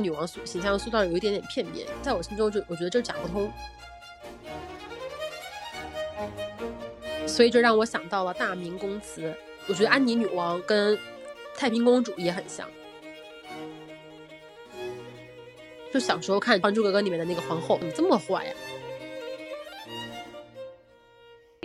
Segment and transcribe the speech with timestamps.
[0.00, 3.52] 女王塑形象塑造有一点点片面，在我心中就我觉得这讲不通，
[7.26, 9.34] 所以这让我想到了大明宫词。
[9.68, 10.98] 我觉得安妮女王跟
[11.56, 12.68] 太平公主也很像，
[15.92, 18.54] 就小时候看《还珠格格》里面的那个皇后，怎么这么坏呀？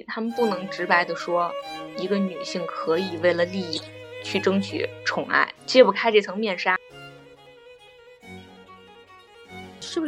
[0.07, 1.49] 他们不能直白的说，
[1.95, 3.79] 一个女性可以为了利益
[4.23, 6.77] 去争取宠爱，揭不开这层面纱。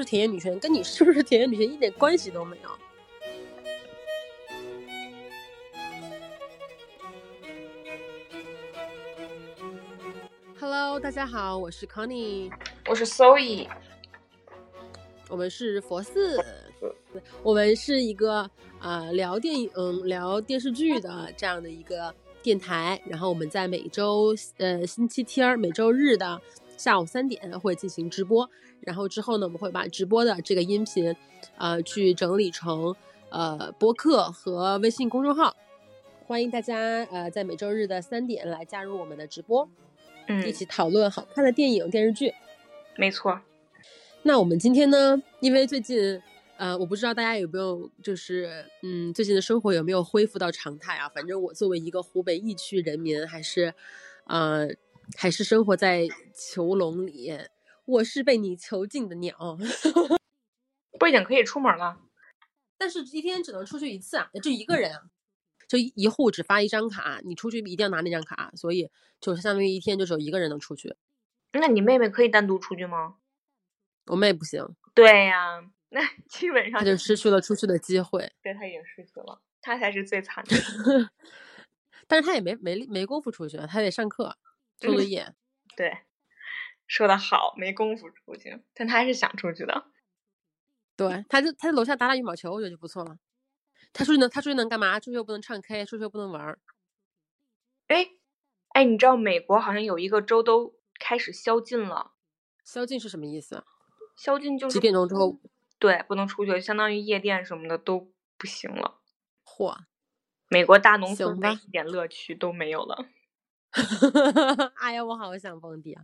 [0.04, 2.70] 田园女神跟你是不是田园女神一点关系都没有
[10.60, 12.52] ？Hello，大家好，我是 Connie，
[12.88, 13.68] 我是 Zoe，
[15.30, 16.44] 我们是佛寺，
[17.42, 19.70] 我们是一个呃聊电影、
[20.06, 23.02] 聊电视剧的这样的一个电台。
[23.06, 26.42] 然后我们在每周呃星期天、每周日的
[26.78, 28.50] 下午三点会进行直播。
[28.82, 31.16] 然后之后呢，我们会把直播的这个音频，
[31.58, 32.94] 呃，去整理成
[33.30, 35.56] 呃播客和微信公众号，
[36.28, 39.70] 欢迎大家呃在每周日的三点来加入我们的直播，
[40.28, 42.34] 嗯，一起讨论好看的电影电视剧。
[42.98, 43.40] 没错。
[44.24, 46.22] 那我们今天呢，因为最近
[46.58, 51.10] 呃，我不知道大家有没有就是嗯，最近的生活有没有恢复到常态啊？
[51.10, 53.74] 反正我作为一个湖北疫区人民，还是
[54.26, 54.68] 呃
[55.18, 57.32] 还是生活在囚笼里。
[57.86, 59.58] 我是被你囚禁的鸟，
[60.98, 62.00] 不已经可以出门了，
[62.78, 65.02] 但是一天只能出去一次啊，就一个人啊，
[65.68, 68.90] 就一户只发一张卡，你出去一定要拿那张卡，所以
[69.20, 70.96] 就相当于一天就只有一个人能出去。
[71.52, 73.18] 那你妹妹可以单独出去吗？
[74.06, 74.66] 我妹不行。
[74.94, 76.00] 对呀，那
[76.30, 78.32] 基本上她就失去了出去的机会。
[78.42, 81.12] 对，她已经失去了，她才是最惨的。
[82.08, 84.38] 但是她也没没没功夫出去，她得上课
[84.78, 85.34] 做作业。
[85.76, 86.00] 对。
[86.86, 89.86] 说的好，没功夫出去，但他还是想出去的。
[90.96, 93.18] 对，他就他在楼下打打羽毛球，我觉得就不错了。
[93.94, 95.00] 他出去能，他出去能干嘛？
[95.00, 96.60] 出去又不能唱 K，出去又不能玩儿。
[97.88, 98.10] 哎，
[98.74, 102.12] 哎，你知道美国好像有一个州都开始宵禁了。
[102.64, 103.64] 宵禁是什么意思？
[104.16, 105.40] 宵禁就是几点钟之后？
[105.80, 109.00] 对，不能出去，相当于夜店什么的都不行了。
[109.46, 109.86] 嚯！
[110.50, 113.08] 美国大农村一点乐趣都没有了。
[113.74, 116.04] 哈哈哈哎呀，我好想蹦迪啊！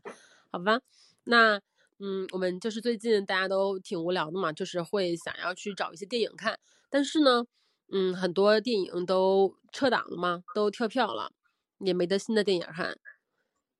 [0.51, 0.79] 好吧，
[1.25, 1.61] 那
[1.99, 6.57] 嗯，我们就是最近大家都挺无聊的嘛，就是会想要去找一些电影看，
[6.89, 7.45] 但是呢，
[7.91, 11.31] 嗯，很多电影都撤档了嘛，都跳票了，
[11.79, 12.97] 也没得新的电影看，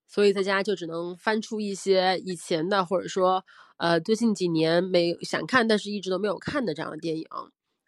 [0.08, 3.44] 所以在家就只能翻出一些以前的，或者说
[3.78, 7.26] 呃最近几年没想看但是一直都没有看的这样的电影，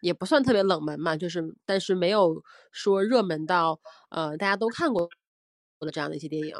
[0.00, 2.42] 也不算特别冷门嘛，就是但是没有
[2.72, 3.78] 说热门到
[4.10, 5.08] 呃大家都看过
[5.84, 6.54] 的这样的一些电影。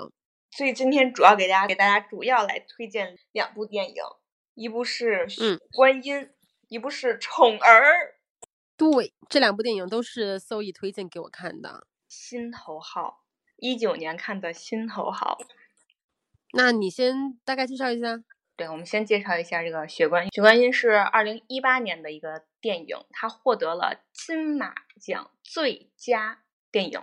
[0.51, 4.03] 所以今天主要给大家给大家主要来推荐两部电影，
[4.55, 5.27] 一部是
[5.73, 6.17] 《观音》，
[6.69, 7.83] 一部是《宠儿》。
[8.77, 11.87] 对，这两部电影都是 s o e 推荐给我看的。
[12.09, 13.23] 心头好，
[13.57, 15.39] 一九年看的《心头好》。
[16.53, 18.23] 那你先大概介绍一下。
[18.55, 20.29] 对，我们先介绍一下这个《雪观音》。
[20.35, 27.03] 《雪观音》是二零一八年的一个电影，它获得了金马奖最佳电影。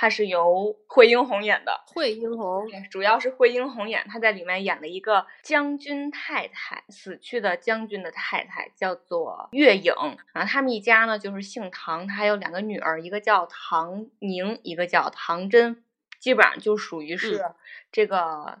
[0.00, 9.92] 他是由惠英红演的，惠英红，主要是惠英红演，她在里面演了一个将军太太，死去的将军的太太，叫做月影。
[10.32, 15.82] 然后他们一家呢，就是姓唐，他还有两个女儿，一个叫唐宁，一个叫唐真，
[16.20, 17.44] 基本上就属于是
[17.90, 18.60] 这个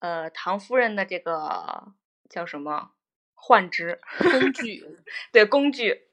[0.00, 1.94] 呃唐夫人的这个
[2.28, 2.90] 叫什么？
[3.34, 4.84] 宦职 工具，
[5.32, 6.09] 对工具。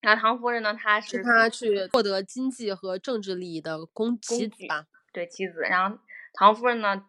[0.00, 4.86] 然后唐夫人呢，她是她去获得经济和政治利益的公妻子吧？
[5.12, 5.60] 对，妻子。
[5.60, 5.98] 然后
[6.32, 7.04] 唐夫人呢，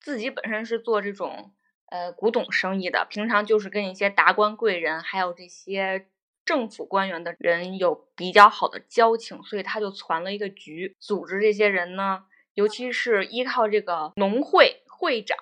[0.00, 1.52] 自己本身是做这种
[1.86, 6.08] 呃古董生意的，平常就是跟一些达官贵人，还有这些
[6.44, 15.38] 政府官员的人有比较好的交情，所以他就攒了一个局，组织这些人呢，尤其是依靠这个农会会长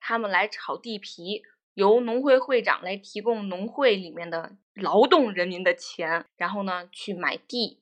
[0.00, 1.42] 他们来炒地皮。
[1.74, 7.80] 由农会会长来提供农会里面的劳动人民的钱，然后呢去买地，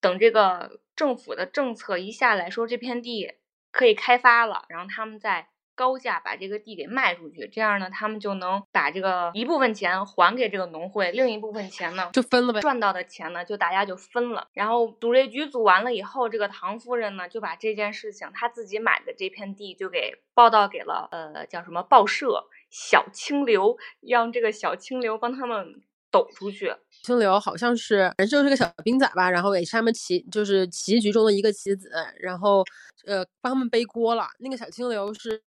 [0.00, 3.32] 等这个政府的政策一下来说这片地
[3.70, 14.48] 可以开发了，然后他们再高价把这个地给卖出去，这样呢他们就能把这个一部分钱还给这个农会，另一部分钱呢就分了呗，赚到的钱呢就大家就分了。
[14.52, 22.46] 然后赌这局组完了以后，这个唐夫人呢就把这件事情她自己买的这片地就给报道给了呃叫什么报社。
[22.70, 26.74] 小清流让这个小清流帮他们抖出去，
[27.04, 32.64] 清流好像是，反正就是个小兵仔吧，然后也是他们棋，就是棋局中的一个棋子，然后
[33.06, 34.26] 呃帮他们背锅了。
[34.40, 35.40] 那个小清流是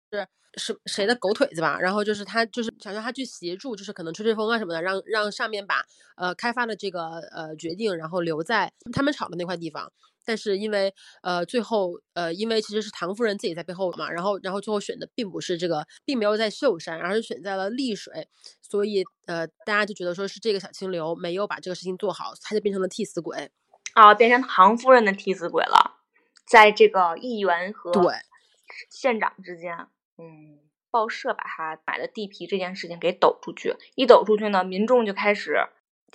[0.57, 1.80] 是谁的狗腿子吧？
[1.80, 5.84] 然后就是他就是想让他去协助，就是可能吹吹风啊什么的，让让上面把
[6.18, 9.92] 呃开发的这个呃决定，然后留在他们吵的那块地方。
[10.25, 18.27] 但是因为呃最后呃因为其实是唐夫人自己在背后嘛，然后然后最后选的并不是这个，并没有在秀山，而是选在了丽水，
[18.62, 23.51] 所以呃大家就觉得说是这个小清流没有把这个事情做好，他就变成了替死鬼。
[23.94, 26.01] 啊，变成唐夫人的替死鬼了，
[26.45, 28.04] 在这个议员和对。
[28.89, 29.88] 县长之间，
[30.18, 30.60] 嗯，
[30.92, 35.60] 报社把他买的地皮这件事情给抖出去，一抖出去呢，民众就开始。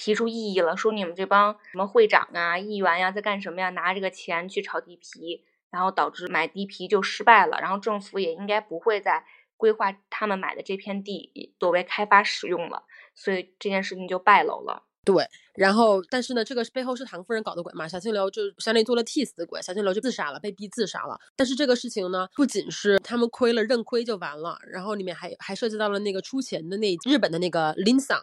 [0.00, 3.68] 提出异议了，说你们这帮什么会长啊、议员呀，在干什么呀？
[3.68, 7.58] 拿这个钱去炒地皮，然后导致买地皮就失败了。
[7.60, 9.22] 然后政府也应该不会再
[9.58, 14.84] 规划他们买的这片地作为开发使用了，所以这件事情就败露了。
[15.04, 17.86] 对，然后但是呢，这个背后是唐夫人搞的鬼嘛？
[17.86, 21.18] 小青流就相当于做了替死鬼，小青流就自杀了，被逼自杀了。
[21.36, 28.18] 但是这个事情呢，不仅是他们亏了，认亏就完了，然后里面还还涉及到了那个出钱的那日本的那个林桑。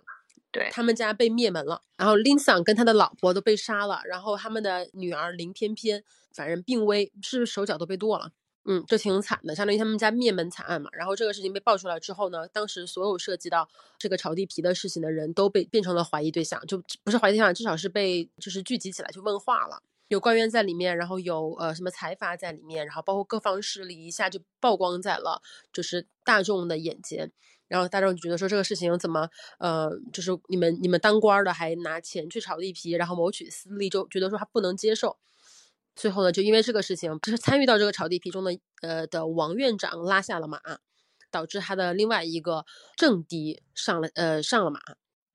[0.57, 8.31] 对他们家被灭门了，然后林桑跟他的老婆都被杀了，然后他们的女儿林翩翩，反正病危，是手脚都被剁了，
[8.65, 10.89] 嗯，就挺惨的，相当于他们家灭门惨案嘛。
[10.93, 13.69] 然后这个事情被爆出来之后呢，当时所有涉及到
[13.99, 19.83] 这个炒地皮的事情的人都被变成了怀疑对象，就不是怀疑对象，至少是被就是聚集起来去问话了。
[20.07, 27.31] 有官员在里面，然后有呃什么财阀在里面，然后包括各方势力一下就曝光在了就是大众的眼前。
[27.67, 29.29] 然后大众就觉得说这个事情怎么，
[29.59, 35.17] 呃，就是你们你们当官的还拿钱去炒地皮，然后谋取私利，就觉得说他不能接受。
[35.95, 40.59] 最后呢，就因为这个事情，就是参与到这个炒地皮中的，呃的王院长拉下了马，
[41.31, 42.65] 导致他的另外一个
[42.95, 44.79] 政敌上了，呃上了马。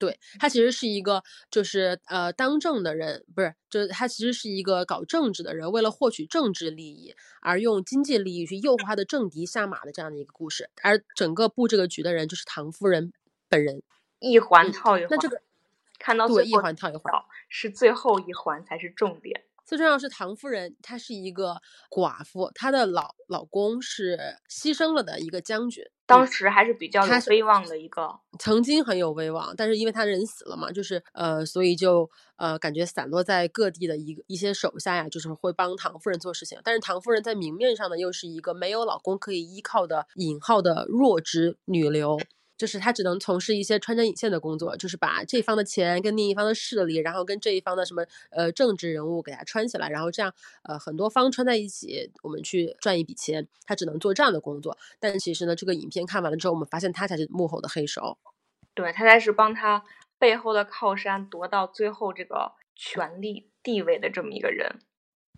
[0.02, 10.68] 对他其实是一个，就是呃当政的人，不是，就是他其实是一个搞政治的人，为了获取政治利益而用经济利益去诱惑他的政敌下马的这样的一个故事。
[10.82, 13.12] 而整个布这个局的人就是唐夫人
[13.48, 13.80] 本人，
[14.18, 15.08] 一环套一环。
[15.08, 15.40] 那这个
[16.00, 17.14] 看到对一环套一环，
[17.48, 19.44] 是最后一环才是重点。
[19.64, 24.18] 最重要是唐夫人，她是一个寡妇，她的老老公是
[24.50, 42.18] 牺牲了的一个将军，当时还是比较有威望的一个，曾经很有威望，但是因为他人死了嘛，就是呃，所以就呃，感觉散落在各地的一个一些手下呀，就是会帮唐夫人做事情，但是唐夫人在明面上呢，又是一个没有老公可以依靠的引号的弱智女流。
[42.56, 50.32] 就是他只能从事一些穿针引线的工作，就是把这一方的钱跟另一方的势力，然后跟这一方的什么呃政治人物给他穿起来，然后这样
[50.62, 53.48] 呃很多方穿在一起，我们去赚一笔钱。
[53.66, 54.76] 他只能做这样的工作。
[55.00, 58.18] 但其实呢，这个影片看完了之后，我们发现他才是幕后的黑手。
[58.74, 59.82] 对他才是帮他
[60.18, 64.78] 背后的靠山夺到最后这个权力地位的这么一个人。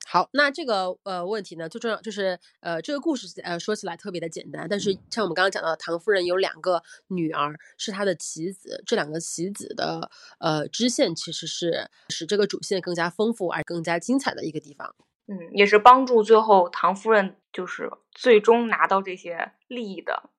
[0.07, 14.95] 好，那这个呃问题呢，最重要就是呃这个故事呃说起来特别的简单，但是像我们刚刚讲到的，唐夫人有两个女儿是她的棋子，这两个棋子的呃支线其实是使这个主线更加丰富而更加精彩的一个地方。
[15.27, 20.31] 嗯，也是帮助最后唐夫人就是最终拿到这些利益的。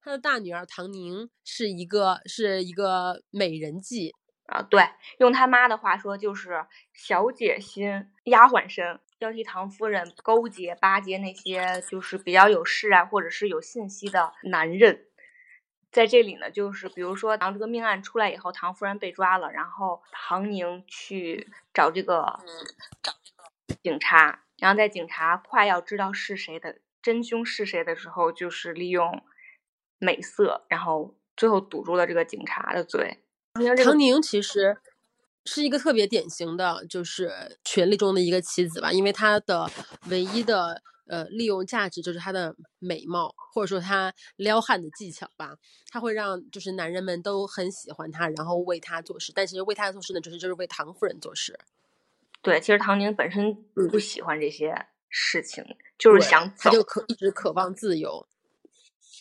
[0.00, 4.14] 她的大女儿唐宁是一个是一个美人计。
[4.48, 4.82] 啊，对，
[5.18, 6.64] 用他妈的话说就是
[6.94, 15.04] 小姐心，丫鬟身，要替唐夫人勾结巴结那些就是比较有势啊，或者是有信息的男人。
[15.90, 22.40] 在这里呢，就是比如说，当这个命案出来以后，唐夫人被抓了，然后唐宁去找这个
[23.82, 29.22] 警察，然后在警察快要知道是谁的真凶是谁的时候，就是利用
[29.98, 33.18] 美色，然后最后堵住了这个警察的嘴。
[33.84, 34.76] 唐宁其实
[35.44, 39.70] 是一个特别典型的，就是权力中的一个棋子吧，因为她的
[40.08, 45.56] 唯一的呃利用价值就是她的美貌，或者说她撩汉的技巧吧，
[45.90, 49.32] 她会让就是男人们都很喜欢她，然后为她做事。
[49.34, 51.58] 但其实为她做事呢，就是就是为唐夫人做事。
[52.42, 53.54] 对，其实唐宁本身
[53.90, 55.64] 不喜欢这些事情，
[55.98, 58.28] 就是想他就渴一直渴望自由。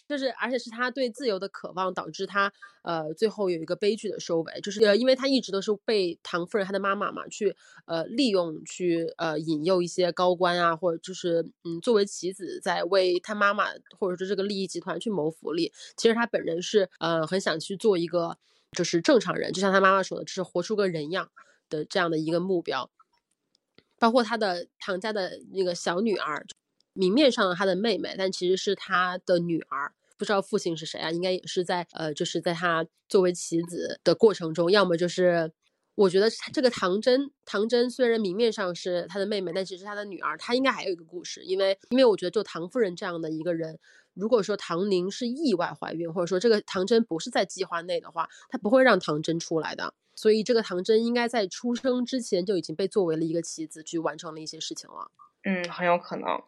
[0.07, 2.51] 就是，而且是他对自由的渴望导致他，
[2.83, 4.61] 呃，最后有一个悲剧的收尾。
[4.61, 7.53] 就是，呃，因为他一直都是被唐夫人他的妈妈嘛，去，
[7.85, 13.65] 呃，利用，去，呃，引诱一些高官啊，或者就是，嗯，作为棋子在为他妈妈
[13.99, 15.73] 或者说这个利益集团去谋福利。
[15.97, 18.37] 其实他本人是，呃，很想去做一个
[18.71, 21.29] 就是正常人，就像他妈妈说的，就是活出个人样
[21.69, 22.89] 的这样的一个目标。
[23.99, 26.45] 包括他的唐家的那个小女儿。
[26.97, 31.11] 明面上他的妹妹，但其实是他的女儿，不知道父亲是谁啊？
[31.11, 35.51] 应该也是在呃，就是在他作为棋子的过程中，要么就是
[35.95, 43.79] 我觉得这个唐真，唐真虽然明面上是他的妹妹，但其实他的女儿，她应该还有一个故事，因为因为我觉得就唐夫人这样的一个人，
[44.13, 49.93] 如果说唐宁是意外怀孕，或者说这个唐真不是在计划内的话，他不会让唐真出来的。
[50.15, 55.11] 所以这个唐真应该在出生之前就已经被作为了一个棋子去完成了一些事情了。
[55.43, 56.41] 嗯，很有可能。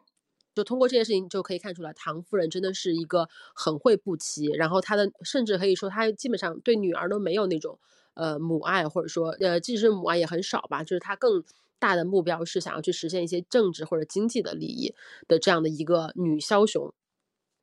[0.60, 7.80] 就通过这件事情就可以看出来，唐夫人真的是一个很会布棋，然后她的甚至可以说她基本上对女儿都没有那种。
[8.16, 10.84] 呃，母爱或者说，呃，即使是母爱也很少吧。
[10.84, 11.42] 就是她更
[11.80, 14.94] 大的目标是想要去实现一些政治或者经济的利益
[15.26, 16.94] 的这样的一个女枭雄。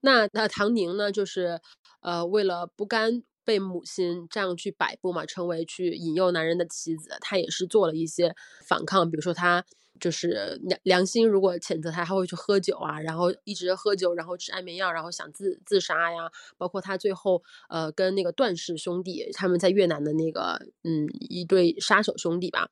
[0.01, 1.61] 那那唐宁呢，就是
[2.01, 8.35] 呃，为了不甘被母亲这样去摆布嘛，成为去引诱男人的棋子，她也是做了一些
[8.69, 9.65] 反抗，比如说她。
[9.99, 16.31] 就是良良心，如果谴责他，他会去喝酒啊，然后一直喝酒，然后吃安眠药，然后想自自杀呀。
[16.59, 22.69] 包括他最后，呃，跟那个段氏兄弟，他们在越南的那个，嗯，一对杀手兄弟吧，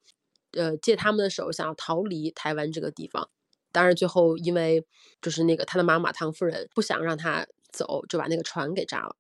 [0.53, 3.31] 呃，借他们的手想要逃离台湾这个地方。
[3.73, 4.85] 当然，最后因为
[5.23, 9.17] 就是那个他的妈妈唐夫人不想让他走，就把那个船给炸了。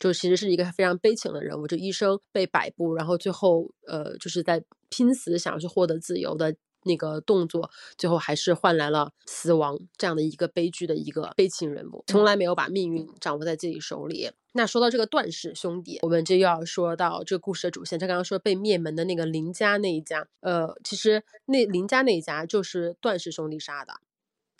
[0.00, 6.56] 就其实是一个非常悲情的人物，就一生被摆布，然后最后，呃，就是在拼死想要去获得自由的。
[6.84, 14.30] 那个动作最后还是换来了死亡，这样的一个悲剧的一个悲情人物，从来没有把命运掌握在自己手里。
[14.54, 17.98] 那说到这个段氏兄弟，我们就要说到这个故事的主线。
[17.98, 23.92] 他刚刚说被灭门的那个林家那一家，呃，其实那林家那一家就是段氏兄弟杀的。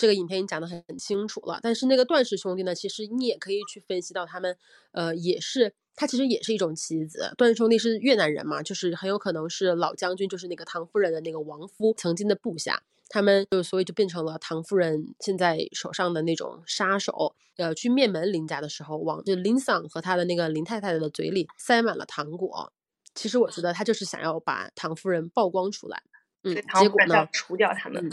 [0.00, 1.60] 这个影片已经讲得很很清楚了。
[1.62, 4.56] 但是那个段氏兄弟呢，其实你也可以去分析到他们，
[4.92, 5.74] 呃，也是。
[5.96, 17.34] 他其实也是一种棋子，段氏兄弟是越南人嘛，就是很有可能是老将军，就是那个唐夫人的那个亡夫曾经的部下，他们就所以就变成了唐夫人现在手上的那种杀手。
[17.58, 22.72] 呃，去灭门林家的时候，往就林桑和他的那个林太太的嘴里塞满了糖果。
[23.14, 26.02] 其实我觉得他就是想要把唐夫人曝光出来，
[26.44, 28.10] 嗯，结果呢，除掉他们。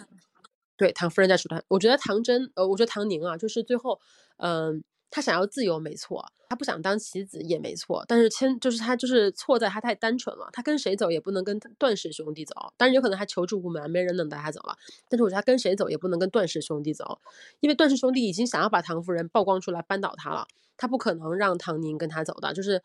[0.77, 1.61] 对，唐夫人在除他。
[1.67, 3.99] 我觉得唐真，呃，我觉得唐宁啊，就是最后，
[4.37, 4.83] 嗯。
[5.09, 14.75] 他想要自由没错，他不想当棋子也没错，但是牵就是他就是错在他太单纯了，他跟谁走也不能跟段氏兄弟走，当然有可能他求助无门，没人能带他走了。
[15.07, 17.21] 但是我觉得他跟谁走也不能跟段氏兄弟走，
[17.61, 22.83] 因为段氏兄弟已经想要把唐夫人曝光出来扳倒他了，他不可能让唐宁跟他走的，就是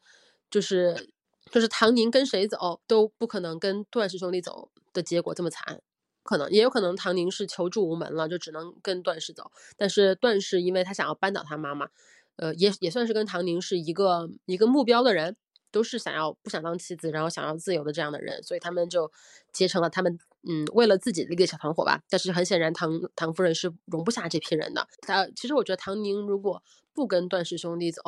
[0.49, 1.11] 就是
[1.51, 5.83] 就是唐宁跟谁走都不可能跟段氏兄弟走的结果这么惨，
[6.23, 11.89] 可能也有可能唐宁是求助无门了，就只能跟段氏走，但是段氏因为他想要扳倒他妈妈。
[12.37, 15.37] 呃，也也算是跟唐宁是一个一个目标的人，
[15.71, 19.13] 都是想要不想当妻子，然后想要自由的这样的人，所以他们就
[19.53, 22.03] 结成了他们嗯，为了自己的一个小团伙吧。
[22.09, 24.89] 但是很显然，唐唐夫人是容不下这批人的。
[25.03, 26.63] 他其实我觉得唐宁如果
[26.95, 28.01] 不跟段氏兄弟走，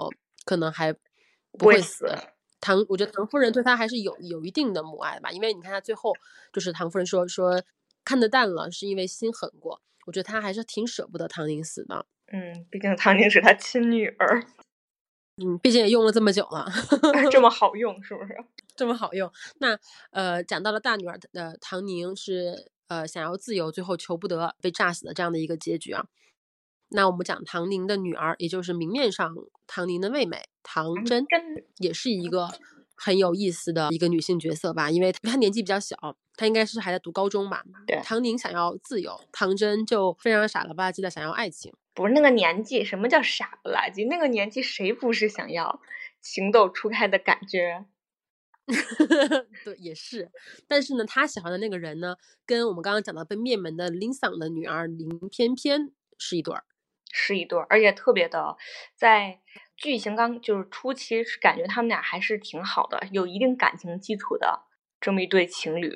[0.46, 0.94] 可能还
[1.58, 2.06] 不会死。
[2.62, 6.14] 唐，我觉得唐夫人对他还是有有一定的母爱吧，因为你看他最后
[6.50, 7.62] 就是唐夫人说说
[8.04, 9.80] 看得淡了，是因为心狠过。
[10.06, 12.06] 我觉得他还是挺舍不得唐宁死的。
[12.32, 14.42] 嗯，毕竟唐宁是他亲女儿，
[15.42, 16.66] 嗯，毕竟也用了这么久了，
[17.32, 18.36] 这么好用是不是？
[18.76, 19.30] 这么好用。
[19.60, 19.78] 那
[20.10, 26.06] 呃，讲到了大女儿的唐宁是呃想要自由，最后求不得被炸死的这样的一个结局啊。
[26.88, 29.34] 那我们讲唐宁的女儿，也就是明面上
[29.66, 31.24] 唐宁的妹妹唐真，
[31.78, 32.48] 也是一个。
[32.96, 35.96] 很有意思的一个女性角色吧，因为她年纪比较小，
[36.36, 37.62] 她应该是还在读高中吧。
[37.86, 41.72] 对，唐宁想要自由，唐真就非常傻了吧唧的想要爱情。
[41.94, 44.04] 不是那个年纪，什么叫傻不拉几？
[44.04, 45.80] 那个年纪谁不是想要
[46.20, 47.84] 情窦初开的感觉？
[49.64, 50.30] 对，也是。
[50.66, 56.64] 但是呢，他喜欢的那个人呢，跟我们刚刚讲到被灭门的林桑的女儿林翩翩是一对儿，
[57.12, 58.56] 是一对儿，而且特别的
[58.96, 59.40] 在。
[59.76, 64.62] 剧情刚就是初期是感觉他们俩还是挺好的，有一定感情基础的
[65.00, 65.90] 这么一对情侣，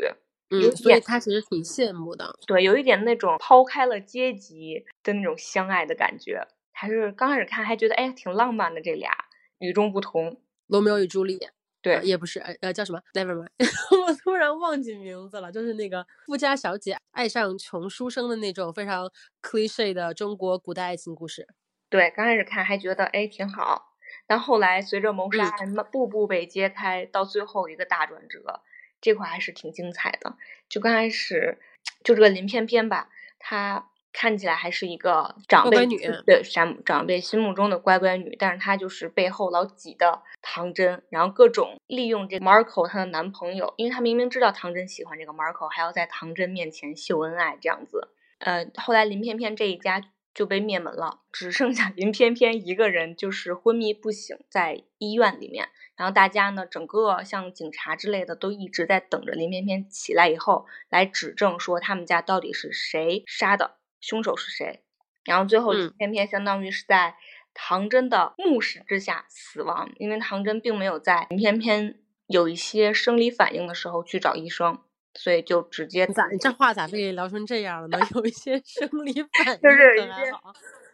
[0.50, 9.10] 嗯，所以他其实挺羡慕的，对，有一点那种抛开了阶级的那种相爱的感觉，还是刚开始看还觉得哎挺浪漫的，这俩
[9.58, 13.48] 与众不同，罗密欧与朱丽叶，对，也不是，呃，叫什么？Never mind，
[14.06, 21.46] 我突然忘记名字了，就是那个富家小姐爱上穷书生的那种非常 cliche 的中国古代爱情故事。
[21.90, 23.92] 对，刚开始看还觉得哎挺好，
[24.26, 28.60] 但后来随着谋杀案步步被揭开，到最后一个大转折，
[29.00, 30.36] 这块还是挺精彩的。
[30.68, 31.58] 就刚开始，
[32.04, 48.08] 就这个林翩翩吧，她看起来还是一个长辈女，对长长辈心目中的乖乖女，但是她就是背后老挤的唐真，然后各种利用这 Marco 她的男朋友，因为她明明知道唐真喜欢这个 Marco，还要在唐真面前秀恩爱这样子。
[48.40, 50.02] 呃，后来林翩翩这一家。
[50.38, 55.70] 就被灭门了，只剩下林翩翩一个人，就是昏迷不醒在医院里面。
[55.96, 64.84] 然后大家呢，整个像警察之类的都一直在等着林翩翩起来以后来指证说他们家到底是谁杀的，凶手是谁。
[65.24, 67.16] 然后最后林翩翩相当于是在
[67.52, 74.78] 唐真的目视之下死亡，因为唐真并没有在林翩翩有一些生理反应的时候去找医生。
[75.14, 76.28] 所以就直接咋？
[76.28, 77.98] 你这话咋被聊成这样了呢？
[78.14, 79.12] 有一些生理
[79.44, 80.32] 反应，就是有一些，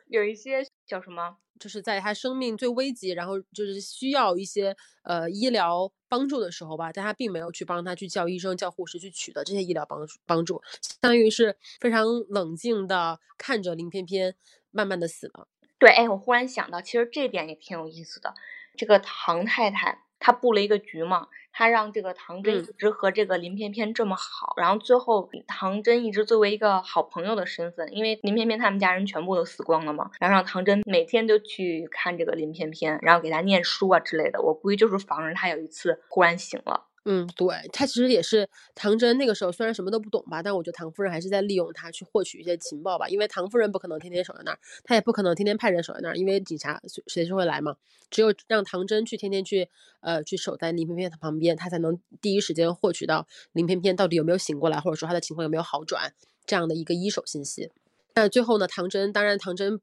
[0.09, 1.37] 有一些叫什么？
[1.61, 14.35] 就是在他生命最危急，然后就是需要一些呃医疗帮助的时候吧，但他并没有去帮他去叫医生、叫护士去取得这些医疗帮助帮助，相当于是非常冷静的看着林翩翩
[14.73, 15.47] 慢慢的死了。
[15.79, 18.35] 对，哎，我忽然想到，其实这点也挺有意思的，
[18.77, 20.01] 这个唐太太。
[20.25, 36.87] 他布了一个局嘛，他让这个唐真一直和这个林翩翩这么好，然后最后唐真一直作为一个好朋友的身份，因为林翩翩他们家人全部都死光了嘛，然后让唐真每天都去看这个林翩翩，然后给他念书啊之类的，我估计就是防着他有一次忽然醒了。
[37.07, 47.77] 嗯，对他其实也是唐真那个时候虽然什么都不懂吧，但我觉得唐夫人还是在利用他去获取一些情报吧，因为唐夫人不可能天天守在那儿，他也不可能天天派人守在那儿，因为警察随随时会来嘛。
[48.11, 49.69] 只有让唐真去天天去
[50.01, 56.15] 呃去守在林翩翩的旁边，他才能第一时间获取到林翩翩到底有没有醒过来，或者说他的情况有没有好转
[56.47, 57.71] 这样的一个一手信息。
[58.15, 59.81] 那最后呢，唐真当然唐真。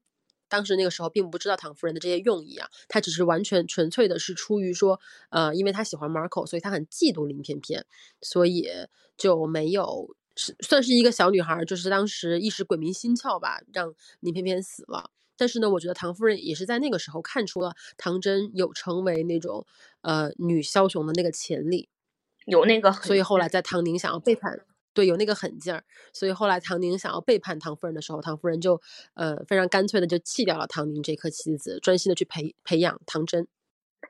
[0.52, 7.86] 当时那个时候并不知道唐夫人的这些用意啊，她只是完全纯粹的是出于说，呃，因为她喜欢 Marco，所以她很嫉妒林翩翩，
[8.20, 8.68] 所以
[9.16, 15.10] 就没有是算是一个小女孩，就是当时一时鬼迷心窍吧，让林翩翩死了。
[15.38, 19.66] 但是呢，我觉得唐夫人也是在那个时候看出了唐真有成为那种
[20.02, 21.88] 呃女枭雄的那个潜力，
[22.44, 24.60] 有那个，所以后来在唐宁想要背叛。
[24.94, 25.82] 对，有那个狠劲儿，
[26.12, 28.80] 所以后来唐宁想要背叛唐夫人的时候，唐夫人就
[29.14, 33.48] 呃非常干脆的就弃掉了唐宁这颗棋子，专心的去培培养唐真。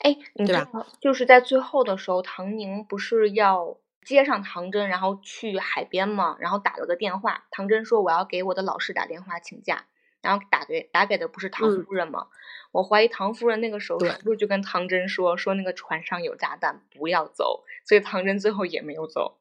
[0.01, 0.87] 哎，对吧？
[1.01, 9.87] 就是在最后的时候，唐宁不是要接上唐真，然后去海边嘛，然后打了个电话，唐真说我要给我的老师打电话请假，
[10.23, 12.26] 然后打给打给的不是唐夫人吗？
[12.73, 19.39] 我怀疑唐夫人那个时候是不是就跟唐真说说那个船上有炸弹，不要走，所以唐真最后也没有走。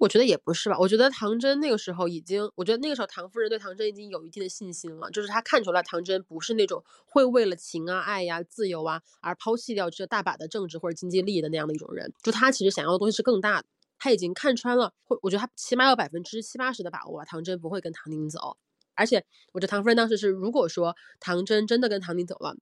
[0.00, 13.66] 我觉得也不是吧，我觉得唐真那个时候已经，我觉得那个时候唐夫人对唐真已经有一定的信心了，就是她看出来唐真不是那种会为了情啊、爱呀、自由啊而抛弃掉这大把的政治或者经济利益的那样的一种人，就她其实想要的东西是更大的，
[13.98, 18.56] 她已经看穿了，会我觉得她起码有百分之七八十的把握，啊唐真不会跟唐宁走，
[18.94, 22.56] 而且我觉得唐夫人当时是，如果说唐真真的跟唐宁走了，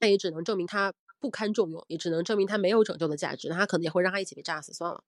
[0.00, 5.02] 那也只能证明她不堪重用，也只能证明她没有拯救的价值，那她可能也会让她一起被炸死算了。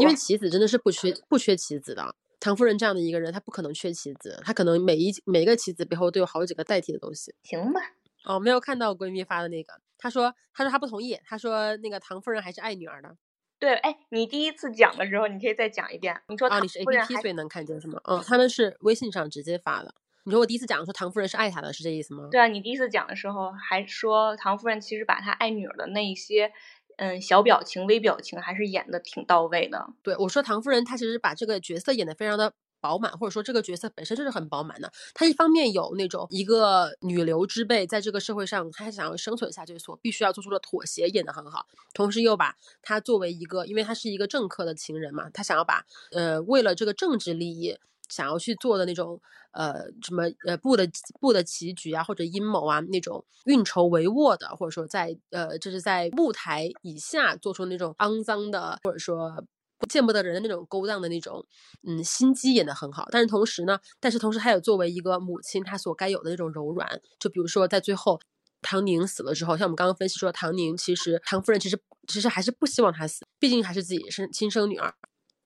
[0.00, 7.34] 因为棋子真的是不缺不缺棋子的，唐夫人这样的一个人，她不可能缺棋子，她可能每一每一个棋子背后都有好几个代替的东西。
[7.42, 7.80] 行吧，
[8.24, 13.16] 哦，没有看到闺蜜发的那个，她说她说她不同意，她说那个唐夫人还是爱女儿的。
[13.58, 16.20] 对，哎，你第一次讲的时候，你可以再讲一遍。
[16.28, 18.00] 你说啊，你是 A P P 所以能看见是吗？
[18.04, 19.94] 嗯，他们是微信上直接发的。
[20.24, 22.28] 你说我第一次讲说唐夫人是爱她的，是这意思吗？
[22.30, 26.52] 对啊，你第一次讲的时候还说唐夫人其实把她爱女儿的那一些。
[26.96, 29.86] 嗯，小表情、微表情还是演的挺到位的。
[30.02, 34.92] 对我说，唐夫人她其实把这个角色演的非常的饱满，或者说这个角色本身就是很饱满的。
[35.14, 47.78] 她一方面有那种一个女流之辈在这个社会上，她想要生存下去所必须要做出的妥协演的很好，同时又把她作为一个，因为她是一个政客的情人嘛，她想要把呃为了这个政治利益。
[48.12, 49.18] 想要去做的那种，
[49.52, 50.86] 呃，什么呃布的
[51.18, 59.42] 布的棋局啊，或者阴谋啊，那种运筹帷幄的，或者说在呃，就是在木台以下做出那种肮脏的，或者说
[59.88, 61.42] 见不得人的那种勾当的那种，
[61.88, 63.08] 嗯，心机演得很好。
[63.10, 67.00] 但是同时呢，但是同时还有作为一个母亲她所该有的那种柔软。
[67.18, 68.20] 就比如说在最后，
[68.60, 74.92] 唐宁死了之后，像我们刚刚分析说，唐宁其实唐夫人其实其实还是不希望她死，毕竟还是自己是亲生女儿，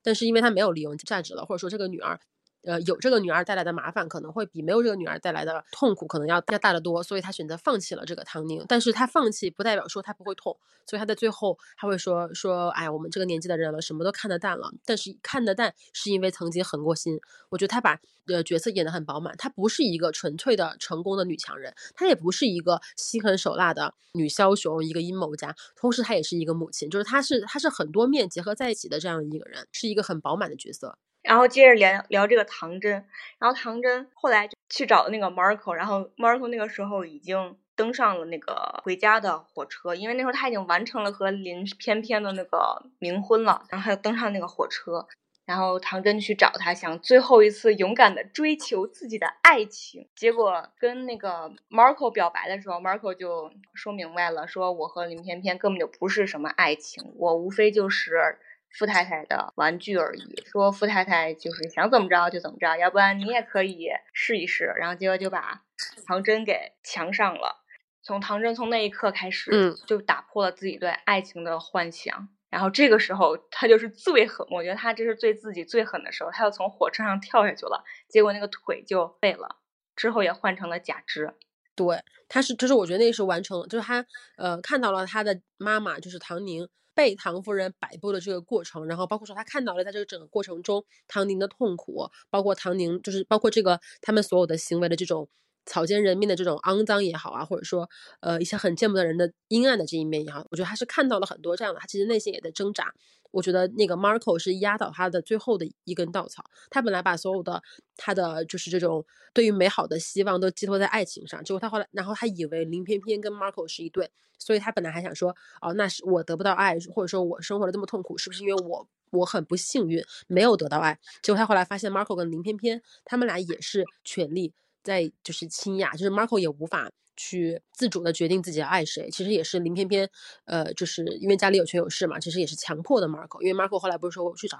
[0.03, 2.19] 但是因为她没有利用价值了，或者说这个女儿。
[2.63, 8.65] 呃，有这个女儿带来的麻烦，可能会比没有这个女儿带来的痛苦可能要要大得多，所以他选择放弃了这个唐宁。
[8.67, 14.71] 但是他放弃不代表说他不会痛，所以他在最后他会说说，哎，我们这个年纪的人了，什么都看得淡了。
[14.85, 17.19] 但是看得淡是因为曾经狠过心。
[17.49, 30.97] 我觉得他把呃角色演得很饱满，她不是一个纯粹的成功的女强人，她也不是一个心狠手辣的女枭雄，一个阴谋家，同时她也是一个母亲，就是她是她是很多面结合在一起的这样一个人，是一个很饱满的角色。
[31.27, 32.93] 然后接着聊聊这个唐真，
[33.37, 45.05] 然后唐真后来去找那个 Marco，然后 Marco 那个时候已经登上了那个回家的火车，因为那时候他已经完成了和林翩翩的那个冥婚了，然后他就登上那个火车，
[45.45, 50.07] 然后唐真去找他，想最后一次勇敢的追求自己的爱情。
[50.15, 58.39] 结果跟那个 Marco 表白的时候，Marco 就说明白了，说我和林翩翩根本就不是什么爱情，我无非就是
[58.71, 60.43] 富太太的玩具而已。
[60.45, 64.73] 说富太太就是想怎么着就怎么着，要不然你也可以试一试。
[64.77, 65.63] 然后结果就把
[66.05, 67.63] 唐真给强上了。
[68.03, 72.29] 从唐真从那一刻开始，嗯，就打破了自己对爱情的幻想。
[72.49, 79.57] 然后这个时候他就是最狠，我觉得他这是对自己最狠的时候，他要从火车上跳下去了，结果那个腿就废了，
[79.97, 81.33] 之后也换成了假肢。
[81.75, 84.05] 对，他是就是我觉得那是完成，就是他
[84.37, 86.65] 呃看到了他的妈妈就是唐宁
[86.97, 95.29] 被唐夫人摆布的这个过程，然后包括说他看到了在这个整个过程中唐宁的痛苦，包括唐宁就是包括这个他们所有的行为的这种。
[95.69, 97.89] 草菅人命的这种肮脏也好啊，或者说，
[98.21, 102.93] 呃，一些很见不得人的阴暗的这一面也好，我觉得他是看到了很多这样的，他其实内心也在挣扎。
[103.31, 106.43] 我觉得那个 Marco 是压倒他的最后的一根稻草。
[106.69, 107.61] 他本来把所有的
[107.95, 120.99] 他的就是这种对于美好的希望都寄托在爱情上，结果他后来，然后他以为林翩翩跟 Marco 是一对，所以他本来还想说，哦，那是我得不到爱，或者说我生活的这么痛苦，是不是因为我我很不幸运没有得到爱？
[121.21, 124.53] 结果他后来发现 Marco 跟林翩翩他们俩也是权力。
[124.83, 130.09] 在就是亲雅，就是 Marco 也无法去自主的决定自己要爱谁，其实也是林翩翩，
[130.45, 134.57] 呃，就是因为家里有权有势嘛，其实也是强迫的 Marco，因为 Marco 后来不是说我去找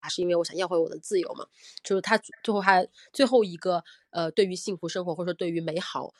[0.00, 1.46] 他，是因为我想要回我的自由嘛，
[1.82, 6.12] 就是他最后还最后一个呃，对于幸福生活或者说对于美好，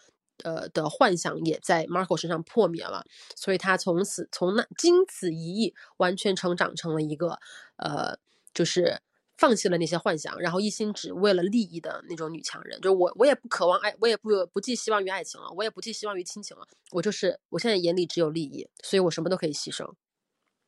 [0.45, 7.38] 呃的幻想也在 Marco 身上破灭了，所以他从此从那经此一役，完全成长成了一个
[7.77, 8.18] 呃，
[8.55, 9.03] 就是。
[9.43, 19.95] 放弃了那些幻想，然后一心只为了利益的那种女强人，就我，我也不渴望爱，我也不不寄希望于爱情了，我也不寄希望于亲情了，我就是我现在眼里只有利益，所以我什么都可以牺牲。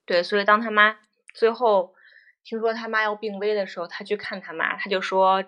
[0.05, 0.99] 对，所以当他妈
[1.33, 1.95] 最后
[2.43, 5.45] 听说他妈要病危的时候，他去看他妈，他就说，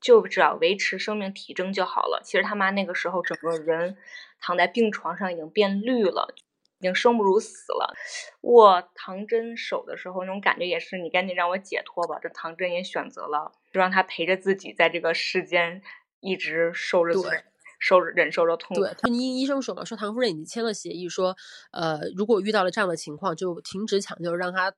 [0.00, 2.20] 就只要维持生命体征就好了。
[2.24, 3.96] 其实他妈那个时候整个人
[4.40, 6.34] 躺在病床上已经变绿了。
[6.78, 7.94] 已经生不如死了，
[8.42, 12.18] 握唐真手的时候，那种感觉也是你赶紧让我解脱吧。
[12.20, 15.80] 这唐真也选择了，就让他陪着自己在这个世间
[16.20, 17.44] 一直受着罪，
[17.78, 18.82] 受忍受着痛苦。
[18.82, 21.34] 对，医医生说了，说唐夫人已经签了协议，说，
[21.72, 24.74] 呃，如果遇到了这样的情况，就停止抢救，让他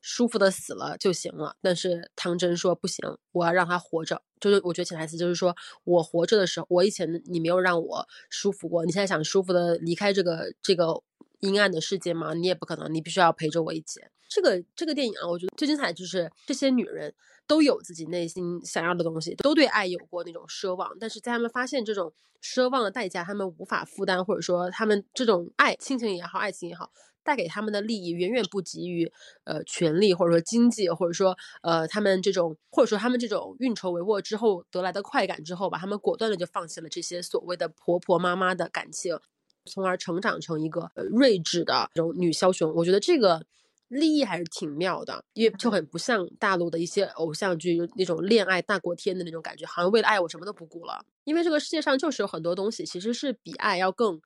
[0.00, 1.56] 舒服的死了就行了。
[1.60, 4.22] 但是唐真说不行，我要让他活着。
[4.40, 11.02] 就是我觉得潜台词就是说我活着的时候，我以前你没有让我舒服过，你现在想舒服的离开这个这个。
[11.42, 12.34] 阴暗的世界吗？
[12.34, 14.00] 你也不可能，你必须要陪着我一起。
[14.28, 17.14] 这个这个电影啊，我觉得最精彩就是这些女人
[17.46, 26.90] 都有自己内心想要的东西，都对爱有过那种奢望，但是在他们发现这种奢望的代价，他们无法负担，或者说他们这种爱，亲情也好，爱情也好，
[27.22, 29.12] 带给他们的利益远远不及于
[29.44, 39.18] 呃权力，或者说经济，或者说呃他们这种，或者说他们这种运筹帷幄之后得来的快感之后吧，他们果断的就放弃了这些所谓的婆婆妈妈的感情。
[39.64, 43.44] 从而成长成一个睿智的这种女枭雄，我觉得这个
[43.88, 51.04] 立意还是挺妙的，因为就很不像大陆的一些偶像剧那种恋爱大过天的那种感觉，好像为了爱我什么都不顾了。
[51.24, 54.20] 因为这个世界上就是有很多东西其实是比爱要更。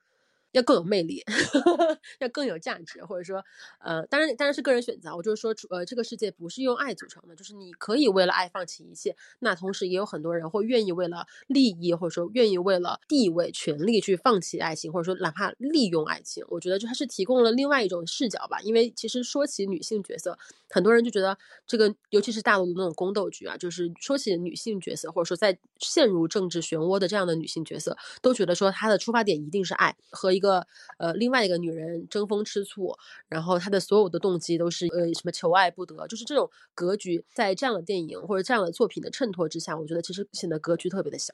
[0.53, 1.23] 要更有魅力，
[2.19, 3.43] 要更有价值，或者说，
[3.79, 5.15] 呃，当然，当然是个人选择。
[5.15, 9.15] 我就是说，呃，这个世界不是用爱组成的，就是你可以为了爱放弃一切。
[9.39, 16.43] 那同时也有很多人会愿意为了利益，或者说愿意为了地位、权力去放弃爱情，或者说哪怕利用爱情。
[16.49, 18.59] 我觉得就还是提供了另外一种视角吧。
[18.61, 20.37] 因为其实说起女性角色，
[20.69, 30.65] 很多人就觉得这个，尤其是大陆的那种宫斗剧啊，就是说起女性角色，或者说在陷入政治漩涡的这样的女性角色，都觉得说她的出发点一定是爱和一个。
[30.99, 32.97] 呃，另外一个女人争风吃醋，
[33.27, 41.33] 然后她的所有的动机都是呃什么求爱不得，就是这种格局，在这样的电影或者这样的作品的衬托之下，我觉得其实显得格局特别的小。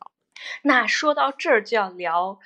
[0.64, 2.38] 那说到这儿就要聊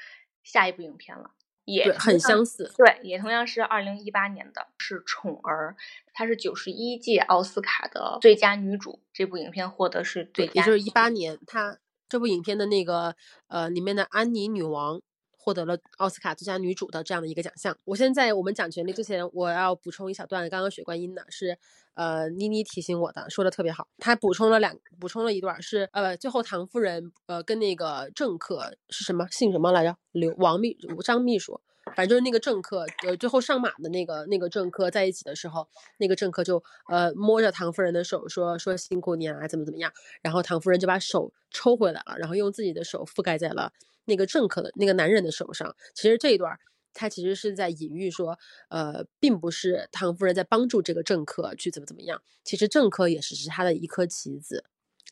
[0.43, 1.31] 下一部影片了，
[1.65, 5.75] 也很相似，对，也同样是二零一八年的，是《宠儿》，
[6.13, 13.15] 她是九十一届奥斯卡的最佳女主，这部影片获得是最佳，也就是一八年，她这部影片的那个
[13.47, 15.01] 呃里面的安妮女王。
[15.47, 17.73] 获得了奥斯卡最佳女主的这样的一个奖项。
[17.86, 20.41] 我现在我们讲权利之前，我要补充一小段。
[20.49, 21.57] 刚刚雪观音呢是
[21.93, 23.88] 呃妮妮提醒我的，说的特别好。
[23.97, 29.95] 她补充了两，补充了一段是呃最后唐夫人呃跟那个政客是什么姓什么来着？
[30.12, 31.62] 刘王秘张秘书，
[31.95, 43.71] 反正就是那个政客呃最后上马的那个那个政客在一起的时候，那个政客就呃摸着唐夫人的手说说辛苦你啊怎么怎么样，然后唐夫人就把手抽回来了，然后用自己的手覆盖在了。
[44.10, 46.58] 那个政客的那个男人的手上，其实这一段
[46.93, 54.63] 他其实是在隐喻说，呃，并不是唐夫人在帮助这个政客去怎么怎么样，其实政客也只是他的一颗棋子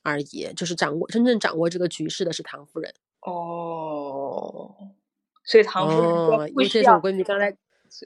[0.02, 2.94] 而已，就是掌握真正掌握这个局势的是唐夫人。
[3.20, 4.74] 哦，
[5.45, 7.55] 所以唐夫人说不需要，闺蜜刚才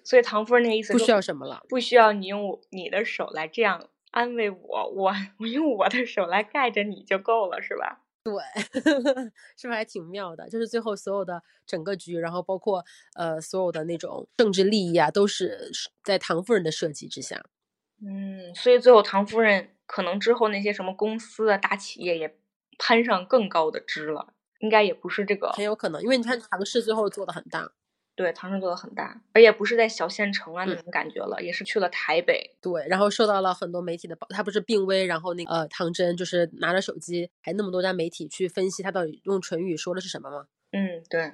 [0.03, 1.63] 所以唐夫人那个意思不需要什么了。
[1.69, 8.01] 不需要你用你的手来这样安慰我，我我用我的手来盖着你就够了，是吧？
[8.21, 8.33] 对
[9.55, 10.49] 是不是还挺妙的？
[10.49, 12.83] 就是最后所有的整个局，然后包括
[13.15, 15.71] 呃所有的那种政治利益啊，都是
[16.03, 17.41] 在唐夫人的设计之下。
[18.05, 22.37] 嗯，所以最后唐夫人可能之后那些什么公司啊、大企业也
[22.77, 27.71] 攀上更高的枝了，应该也不是这个很有可能，因为你看唐氏最后做的很大，
[28.15, 32.57] 对唐氏做的很大，而也不是在小县城啊那嗯种感觉了，也是去了台北。
[32.61, 40.47] 对，然后受到了很多媒体的报，他不是病危，然后那个呃唐真就是拿着手机，还那么多家媒体去分析他到底用唇语说的是什么吗？
[40.71, 41.33] 嗯，对，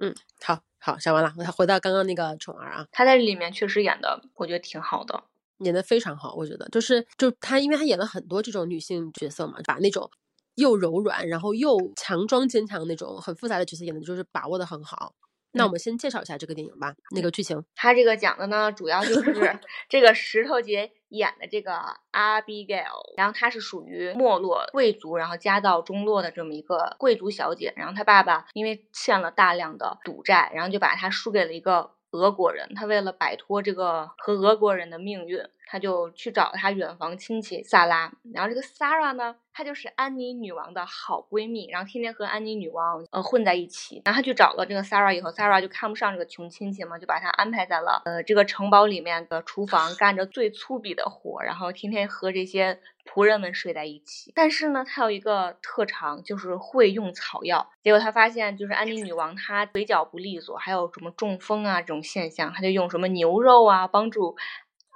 [0.00, 5.22] 嗯，好好讲完了，我回到刚刚那个宠儿啊，他在里面确实演的，我觉得挺好的。
[5.58, 10.10] 演的非常好，我觉得就是就他，因为他演了很多这种女性角色嘛，把那种
[10.56, 15.14] 又柔软，然后又强装坚强那种很复杂的角色演的就是把握的很好。
[15.56, 17.64] 那我嗯们先介绍一下这个电影吧，那个剧情。
[17.76, 21.70] 他这个讲的呢，主要就 是这个石头姐演的这个
[22.12, 27.72] Abigail，然后她是属于没落贵族，然后家道中落的这么一个贵族小姐。
[27.76, 32.74] 然后她爸爸因为欠了大量的赌债，然后就把她输给了一个俄国人。
[32.74, 38.12] 她为了摆脱这个和俄国人的命运，她就去找她远房亲戚萨拉。
[38.32, 44.02] 然后这个 s a r a 呢，她就是安妮女王的好闺蜜，然后天天和安妮女王呃混在一起。
[44.04, 54.32] 然后她去找了这个 s a r a 以后 s a r a 就看不上这个穷亲戚嘛，就把她安排在了呃这个城堡里面的厨房，干着最粗鄙的活，然后天天和这些仆人们睡在一起。
[54.34, 57.70] 但是呢，她有一个特长，就是会用草药。
[57.82, 64.36] 结果她发现，就是安妮女王她腿脚不利索，还有什么中风啊这种现象，她就用什么牛肉啊帮助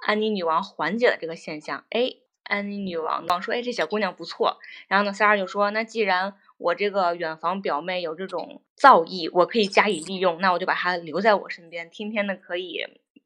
[0.05, 1.85] 安妮女王缓解了这个现象。
[1.89, 12.85] 哎，安妮女王王说：“哎，这小姑娘不错。”然后呢，萨尔就说：“那既然我这个远房表妹有这种造诣，我可以加以利用，那我就把她留在我身边，天天的可以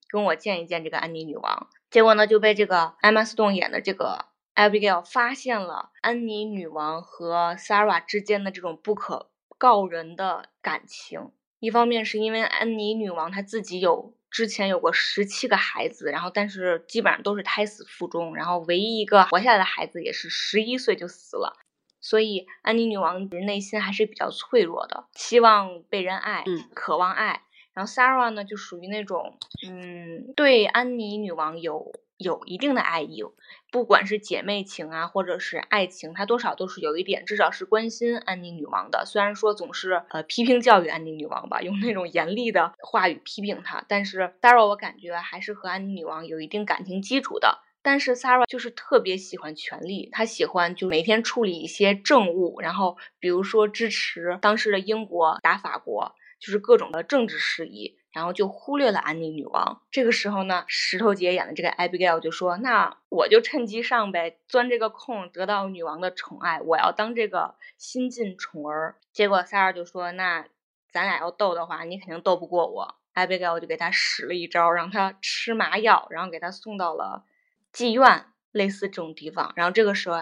[0.10, 11.32] 跟我见一见这个安妮女王。”结果呢，就被这个艾玛斯顿演的这个 Abigail 发现了安妮女王和 Sarah 之间的这种不可告人的感情。
[11.60, 21.56] 一方面是因为安妮女王她自己有之前有过十七个孩子，然后但是基本上都是胎死腹中，然后唯一一个活下来的孩子也是十一岁就死了，
[22.02, 27.44] 所以安妮女王内心还是比较脆弱的，希望被人爱，嗯渴望爱。
[27.76, 31.92] 然后 Sarah 呢，就属于那种，嗯，对安妮女王有
[32.24, 33.24] 有一定的爱意，
[33.72, 39.06] 不管是姐妹情啊，或者是爱情，她多少都是有一点，至少是关心安妮女王的。
[39.06, 47.60] 虽然说总是呃批评教育安妮女王吧，用那种严厉的话语批评她，但是 Sarah 我感觉还是和安妮女王有一定感情基础的。
[47.86, 59.82] 但是 Sarah 就是特别喜欢权力，她喜欢就每天处理一些政务，然后比如说支持当时的英国打法国，就是各种的政治事宜，然后就忽略了安妮女王。
[59.92, 70.46] 这个时候呢，石头姐演的这个 Abigail 就说：“那我就趁机上呗，钻这个空，得到女王的宠爱，我要当这个新晋宠儿。”结果萨尔就说：“那
[70.92, 72.96] 咱俩要斗的话，你肯定斗不过我。
[73.16, 77.26] ”Abigail 就给他使了一招，让他吃麻药，然后给他送到了
[77.72, 79.54] 妓院，类似这种地方。
[79.56, 80.18] 然后这个时候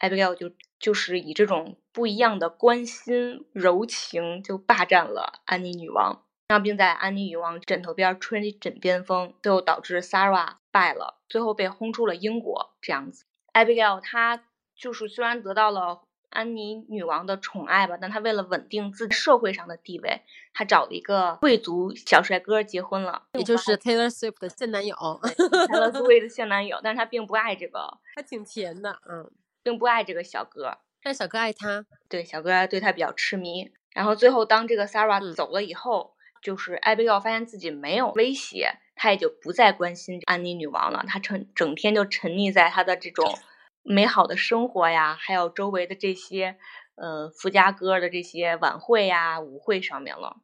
[0.00, 6.22] ，Abigail 就就是以这种不一样的关心柔情，就霸占了安妮女王。
[6.50, 12.74] 然后并在安妮女王枕头边吹枕边风，最后导致 Sarah 败了，最后被轰出了英国。
[12.80, 14.42] 这样子，Abigail 她
[14.74, 29.30] 就是虽然得到了安妮女王的宠爱吧，但她为了稳定自己社会上的地位，她找了一个贵族小帅哥结婚了，也就是 Taylor Swift 的现男友，，Taylor Swift 的现男友，但是她并不爱这个，还挺甜的，嗯，
[29.62, 30.78] 并不爱这个小哥。
[31.00, 33.70] 但小哥爱他，对，小哥对他比较痴迷。
[33.94, 41.04] 然后最后当这个 Sarah 嗯走了以后，就是艾贝奥发现自己没有威胁，他也就不再关心安妮女王了。
[41.06, 43.38] 他成整天就沉溺在他的这种
[43.82, 46.56] 美好的生活呀，还有周围的这些
[46.96, 50.36] 呃富家哥的这些晚会呀、舞会上面了。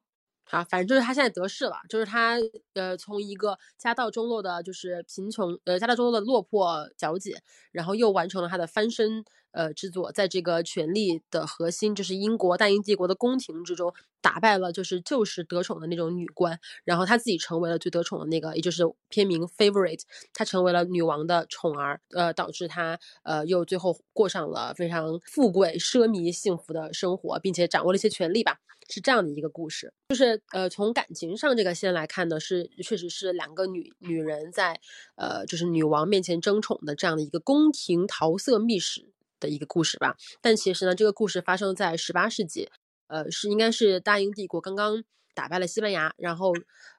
[0.50, 2.36] 啊，反正就是他现在得势了，就是他
[2.74, 9.24] 呃从一个家道中落的，就是贫穷呃家道中落的落魄小姐，然后又完成了他的翻身
[9.56, 20.02] 呃制作，在这个权力的核心，就是英国大英帝国的宫廷之中，打败了就是就是得宠的那种女官，然后她自己成为了最得宠的那个，也就是片名 favorite，
[20.34, 28.58] 她成为了女王的宠儿，呃，导致她呃又最后过上了非常富贵、奢靡、幸福的生活，并且掌握了一些权利吧。
[28.88, 34.80] 是这样的一个故事，就是呃，从感情上这个线来看呢，是确实是两个女女人在
[35.16, 40.16] 呃，就是女王面前争宠的这样的一个宫廷桃色秘史的一个故事吧。
[40.40, 42.68] 但其实呢，这个故事发生在十八世纪，
[43.08, 45.02] 呃，是应该是大英帝国刚刚
[45.34, 46.52] 打败了西班牙，然后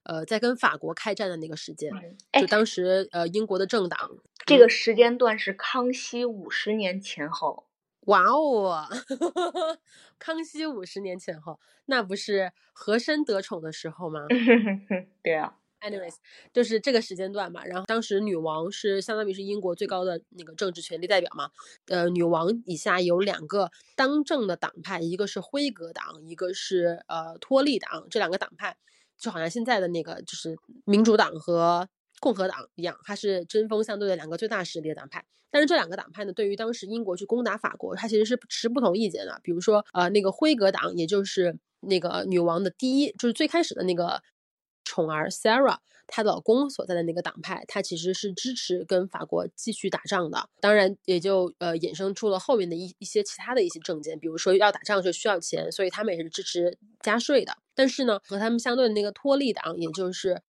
[0.03, 1.91] 呃，在跟法国开战的那个时间，
[2.39, 7.65] 就当时呃，英国的政党这个时间段是康熙五十年前后。
[8.01, 8.87] 哇哦，
[10.17, 14.21] 康熙五十年前后，那不是和珅得宠的时候吗？
[15.21, 15.57] 对啊。
[15.81, 16.15] Anyways，
[16.53, 17.65] 就是这个时间段嘛。
[17.65, 21.49] 然后当时女王是相当于是英国最高的那个政治权力代表嘛。
[21.87, 28.07] 呃，女王以下有两个当政的党派，一个是辉格党，一个是呃托利党。
[28.09, 28.77] 这两个党派
[29.17, 31.87] 就好像现在的那个就是民主党和。
[32.19, 35.23] 共和党一样，它是针锋相对的两个最大势力的党派。
[35.51, 39.39] 但是这两个党派呢，对于当时英国去攻打法国，它其实是持不同意见的。
[39.43, 44.19] 比如说，呃，那个辉格党，也就是那个女王的第一，就是最开始的那个
[44.97, 50.49] 宠儿 Sarah，她老公所在的那个党派，它其实是支持跟法国继续打仗的。
[50.59, 57.55] 当然，也就呃衍生出了后面的一一些其他的一些政见，比如说要打仗就需要钱，所以他们也是支持加税的。
[57.75, 60.41] 但是呢，和他们相对的那个托利党，也就是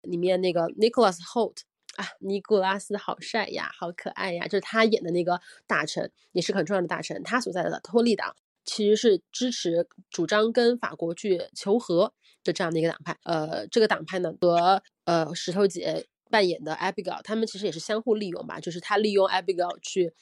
[0.00, 1.58] 里面那个 Nicholas Holt
[1.96, 7.22] 啊，尼古拉斯好帅呀，好可爱呀，就是他演的那个大臣，也是很重要的大臣。
[7.22, 8.34] 他所在的托利党
[8.64, 13.16] 其实是支持主张跟法国去求和的这样的一个党派。
[13.24, 20.12] 呃，这个党派呢和呃石头姐扮演的 Abigail，他们其实也是相互利用吧，就是他利用 Abigail 去。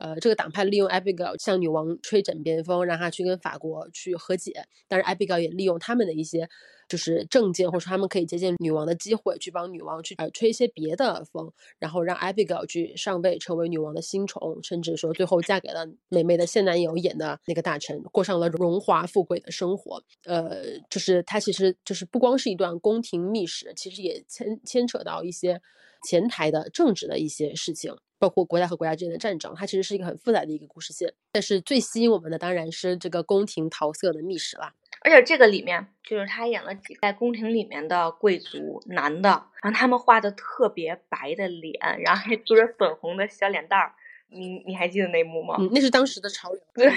[0.00, 4.64] 呃，这个党派利用 Abigail 向女王吹枕边风，让她去跟法国去和解。
[4.86, 6.48] 但是 Abigail 也利用他们的一些
[6.88, 20.02] 就是政见，或者说他们可以接近女王的机会，去帮女王去呃吹一些别的风，然后让 Abigail 去上位，成为女王的新宠，甚至说最后嫁给了美美的现男友演的那个大臣，过上了荣华富贵的生活。
[20.24, 25.60] 呃，就是他其实就是不光是一段宫廷秘史，其实也牵牵扯到一些
[26.08, 27.94] 前台的政治的一些事情。
[28.20, 31.14] 包括国家和国家之间的战争，它其实是一个很复杂的一个故事线。
[31.30, 34.74] 但是最吸引我们的当然是这个宫廷桃色的秘史啦。
[35.02, 39.28] 而且这个里面就是他演了几在宫廷里面的贵族男的，
[39.62, 43.92] 然后他们画的特别白的脸，然后还涂着粉红的小脸蛋儿。
[44.30, 45.56] 你你还记得那幕吗？
[45.58, 46.60] 嗯，那是当时的潮流。
[46.74, 46.90] 对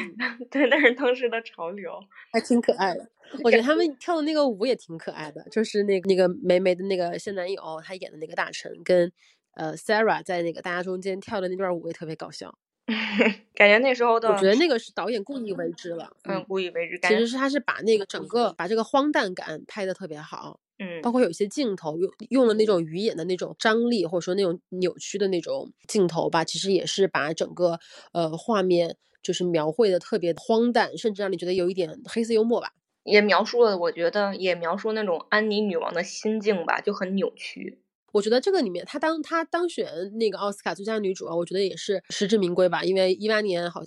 [0.50, 1.94] 对，那是当时的潮流，
[2.34, 3.10] 还挺可爱的。
[3.44, 9.12] 我觉得他们跳的那个舞也挺可爱的，就是那个那个梅梅的那个现男友，他演的那个大臣跟。
[9.54, 12.58] 呃，Sarah 在那个大家中间跳的那段舞也特别搞笑，
[13.56, 17.00] 感觉那时候的，我觉得那个是导演故意为之了，嗯，故意为之。
[17.00, 27.80] 其实是他是把那个整个把这个荒诞感拍的特别好，嗯，包括有一些镜头用用了那种鱼眼的那种张力，或者说那种扭曲的那种镜头吧，其实也是把整个
[28.14, 32.74] 呃画面就是描绘的特别荒诞，甚至让你觉得有一点黑色幽默吧。
[33.04, 37.80] 也描述了，我觉得也描述那种安妮女王的心境吧，就很扭曲。
[38.12, 39.88] 我觉得这个里面，她当她当选
[40.20, 42.84] 那个奥斯卡最佳女主啊，我觉得也是实至名归吧。
[42.84, 43.82] 因为一八年好，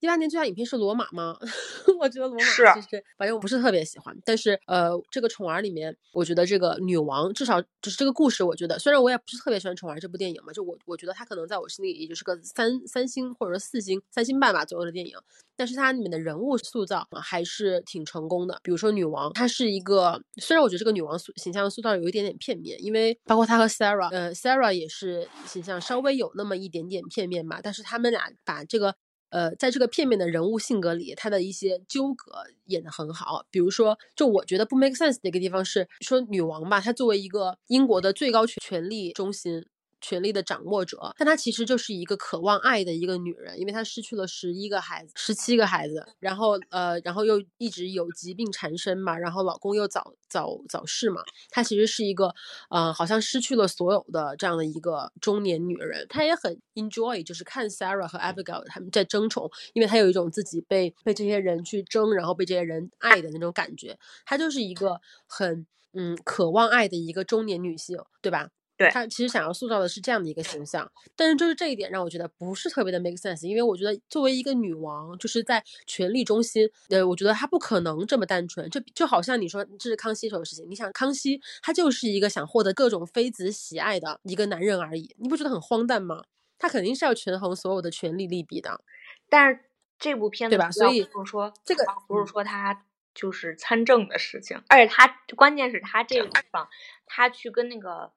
[0.00, 1.36] 一八年最佳影片是《罗马》吗？
[1.98, 4.16] 我觉得《罗马》其实反正我不是特别喜欢。
[4.24, 15.16] 但是呃，这个《宠儿》里面，我觉得这个女王至少就是这个故事，我觉得虽然我也不是特别喜欢《宠儿》这部电影嘛，就我我觉得它可能在我心里也就是个三三星或者说四星三星半吧左右的电影。
[15.56, 18.60] 但是它里面的人物塑造还是挺成功的。
[18.62, 27.58] 比如说女王，她是一个，虽然我觉得这个女王塑形象塑造有一点点片面，因为包括她和 Sarah，呃，Sarah 也是形象稍微有那么一点点片面吧。
[27.60, 28.94] 但是他们俩把这个，
[29.30, 33.44] 呃，在这个片面的人物性格里，他的一些纠葛演得很好。
[33.50, 39.66] 比如说，就我觉得不 make sense 的一个地方是说女王吧，她作为一个英国的最高权权力中心。
[40.00, 52.34] 权力的掌握者，但她其实就是一个渴望爱的一个女人，因为她失去了十一个孩子，十七个孩子，然后呃，然后又一直有疾病缠身嘛，然后老公又早早早逝嘛，她其实是一个
[52.70, 56.06] 呃，好像失去了所有的这样的一个中年女人。
[56.08, 63.98] 她也很 enjoy，就是看 Sarah 和 Abigail 他们在争宠，因为她有一种自己被被这些人去争，然后被这些人爱的那种感觉。
[64.24, 68.48] 她就是一个很嗯渴望爱的一个中年女性，对吧？
[68.78, 86.24] 对他其实想要塑造的是这样的一个形象，但是就是这一点让我觉得不是特别的 make sense，因为我觉得作为一个女王，就是在权力中心，呃，我觉得她不可能这么单纯，就就好像你说这是康熙时候的事情，你想康熙他就是一个想获得各种妃子喜爱的一个男人而已，你不觉得很荒诞吗？
[86.58, 88.80] 他肯定是要权衡所有的权力利弊的。
[89.28, 89.60] 但是
[89.98, 90.70] 这部片子对吧？
[90.70, 95.06] 所以不是说这个不是说他就是参政的事情，而且他
[95.36, 96.68] 关键是他这个地方，
[97.06, 98.10] 他去跟那个呃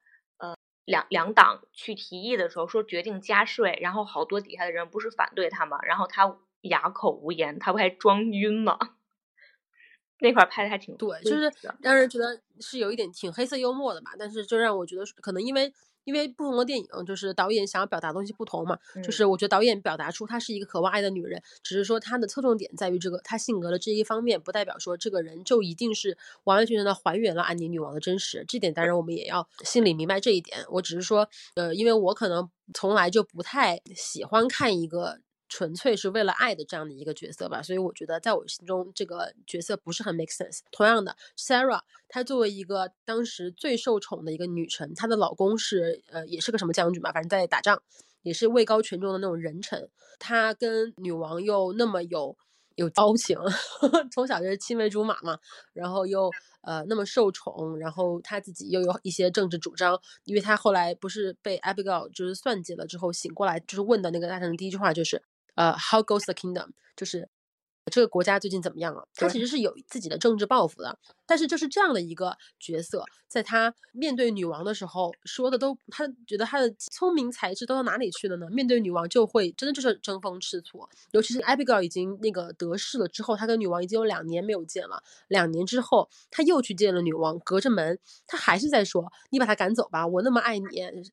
[0.86, 5.80] 两两党去提议的时候，说决定加税，然后好多底下的人不是反对他吗？
[5.84, 8.78] 然后他哑口无言，他不还装晕吗？
[10.20, 11.52] 那块拍的还挺对，就是
[11.82, 15.74] 让人觉得是有一点挺黑色幽默的吧，但是就让我觉得可能因为。
[16.04, 18.78] 因为不同的电影，就是导演想要表达的东西不同嘛。
[19.04, 28.46] 就是我觉得导演表达出她是一个渴望爱的女人，只是说她的侧重点在于这个她性格的这一方面，不代表说这个人就一定是完完全全的还原了安妮女王的真实。
[28.48, 30.58] 这点当然我们也要心里明白这一点。
[30.70, 35.20] 我只是说，呃，因为我可能从来就不太喜欢看一个。
[35.54, 40.62] 纯粹是为了爱的这样的一个角色吧，所以我觉得在我心中这个角色不是很 make sense。
[40.72, 47.84] 同样的，Sarah，她作为一个当时最受宠的一个女臣，她的老公是呃也是个什么将军嘛，反正在打仗，
[48.22, 49.90] 也是位高权重的那种人臣。
[50.20, 52.38] 她跟女王又那么有
[52.76, 53.38] 有交情，
[54.10, 55.38] 从小就是青梅竹马嘛，
[55.74, 56.32] 然后又
[56.62, 65.22] 呃那么受宠，然后她自己又有一些政治主张，因为她后来不是被 Abigail 就是算计了之后醒过来，就是问的那个大臣的第一句话就是。
[65.56, 66.72] 呃，How goes the kingdom？
[66.96, 67.30] 就是
[67.86, 69.08] 这个国家最近怎么样了？
[69.16, 70.98] 他其实是有自己的政治抱负的。
[71.32, 78.50] 但是就是这样的一个角色，在他面对女王的时候说的都，他觉得他的聪明才智都到哪里去了呢？
[78.50, 80.86] 面对女王就会真的就是争风吃醋。
[81.12, 85.02] 尤其是 Abigail 已经那个得势了之后，他跟女王已经有两年没有见了。
[85.30, 90.66] 两年之后，他又去见了女王，隔着门，他还是在说：“你把他赶走吧，我那么爱你，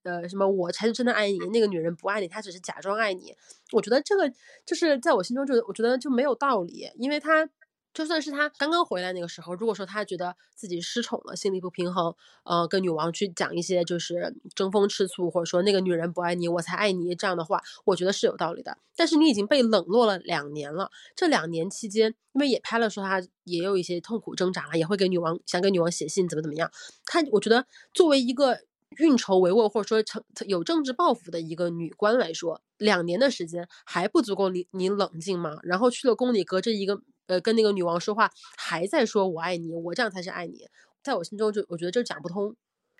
[0.02, 3.32] 呃，什么我才是真的爱你，那个女人不爱你，她只是假装爱你。”
[3.70, 4.28] 我觉得这个
[4.66, 7.48] 就是在我心中就我觉得就没有道理，因为他。
[7.94, 12.14] 就算是他刚刚回来那个时候，如果说他觉得自己失宠了，心里不平衡，
[12.44, 18.78] 呃，跟女王去讲一些就是争风吃醋，或者说那个女人不爱你，我才爱你这样的话，我觉得是有道理的。
[18.94, 26.70] 但是你已经被冷落了两年了，这两年期间，因为也拍了说他也有一些痛苦挣扎了，也会给女王想给女王写信，怎么怎么样。
[27.04, 28.58] 他我觉得作为一个
[28.98, 35.58] 运筹帷幄或者说成有政治抱负的一个女官来说，两年的时间还不足够你你冷静吗？
[35.64, 37.02] 然后去了宫里，隔着一个。
[37.28, 40.66] 呃，跟那个女王说话，还在说我爱你，我这样才是爱你，
[41.02, 42.56] 在我心中就我觉得这讲不通。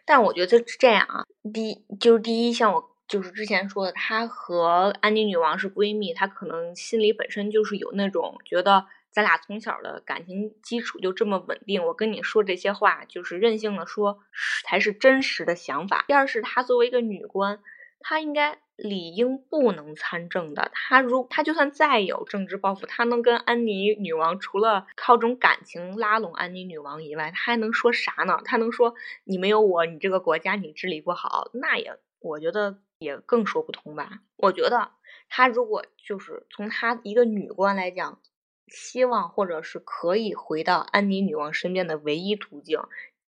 [0.06, 14.18] 但我觉得是这样啊，第一就是第一，像我就是之前说的，她和安妮女王是闺蜜，她可能心里本身就是有那种觉得咱俩从小的感情基础就这么稳定，我跟你说这些话就是任性的说
[14.64, 16.04] 才是真实的想法。
[16.06, 17.60] 第二是她作为一个女官，
[18.00, 18.60] 她应该。
[18.78, 28.40] 理应不能参政的，他如他就算再有政治抱负，他能跟安妮女王除了靠种感情拉拢安妮女王以外，他还能说啥呢？
[28.44, 31.50] 他能说你没有我，你这个国家你治理不好？
[31.54, 34.20] 那也我觉得也更说不通吧。
[34.36, 34.92] 我觉得
[35.28, 38.20] 他如果就是从他一个女官来讲，
[38.68, 42.80] 希望或者是可以回到安妮女王身边的唯一途径。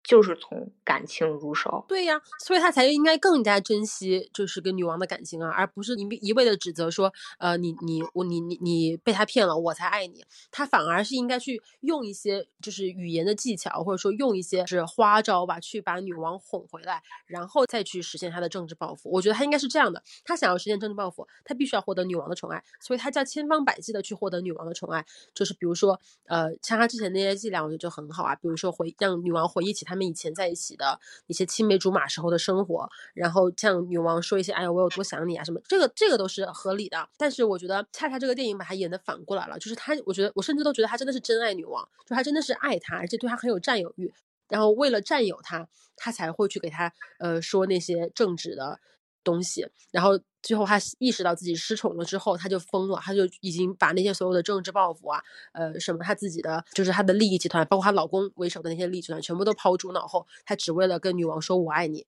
[0.03, 10.23] 就是从感情入手，对呀，所以他才应该更加珍惜，就是跟女王的感情啊，而不是一一味的指责说，呃，你你我你你你被他骗了，我才爱你。
[10.51, 19.09] 他反而是应该去用一些就是语言的技巧，或者说用一些是花招吧，去把女王哄回来，然后再去实现他的政治抱负。
[19.11, 29.99] 我觉得他应该是这样的，他想要实现政治抱负，他必须要获得女王的宠爱，所以他叫千方百计的去获得女王的宠爱，就是比如说，呃，像他之前那些伎俩，我觉得就很好啊，比如说回让女王回忆起他。
[29.99, 37.09] 们以前在一起的一些青梅竹马时候的生活，然后向女王说一些“哎呀，我有多想你啊”什么，这个这个都是合理的。
[37.17, 44.13] 但是我觉得恰恰这个电影把它演的反过来了，就是他，我觉得我甚至都觉得他真的是真爱女王，就他真的是爱她，而且对她很有占有欲，
[44.47, 45.67] 然后为了占有她，
[45.97, 48.79] 他才会去给她呃说那些正直的
[49.21, 50.17] 东西，然后。
[50.41, 55.21] 最后，他意识到自己失宠了之后，他就疯了，他就已经把那些所有的政治抱负啊，
[55.53, 62.05] 呃，什么他自己的，就是他的利益集团，包括她老公为首的那些利益集团，全部都抛诸脑后，他只为了跟女王说“我爱你”。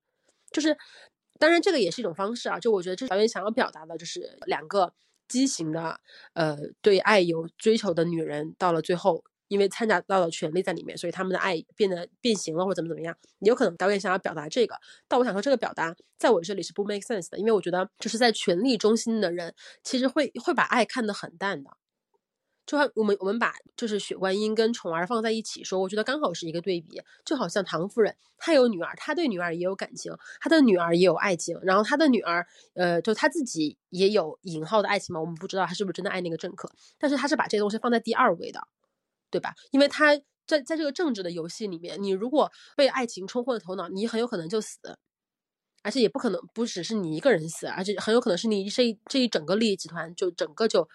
[0.51, 0.77] 就是，
[1.39, 2.59] 当然这个也是一种方式啊。
[2.59, 4.93] 就我觉得，这导演想要表达的就是两个
[5.27, 5.99] 畸形的，
[6.33, 9.23] 呃，对爱有追求的女人，到了最后。
[9.51, 14.73] 因为掺杂到了权力在里面，所以他们的爱变得变形了，或者怎么怎么样，也有可能导演想要表达这个。
[15.09, 21.69] 但我想说，这个表达在我这里是不 make sense 的，因为我觉得就是在权力中心的人，其实会会把爱看得很淡的。
[22.65, 27.01] 就像我们我们把就是雪观音跟宠儿放在一起说，我觉得刚好是一个对比。
[27.25, 38.65] 就好像唐夫人，她有女儿，她对女儿也有感情，她的女儿也有爱情，然后她的女儿，呃，就她自己也有引号的爱情嘛，我们不知道她是不是真的爱那个政客，但是她是把这些东西放在第二位的。
[39.31, 39.55] 对吧？
[39.71, 40.15] 因为他
[40.45, 44.77] 在在这个政治的游戏里面，你如果被爱情冲昏了头脑，你很有可能就死，
[45.81, 50.87] 而且也不可能不只是你一个人死，而且很有可能是你这这一整个利益集团就整个就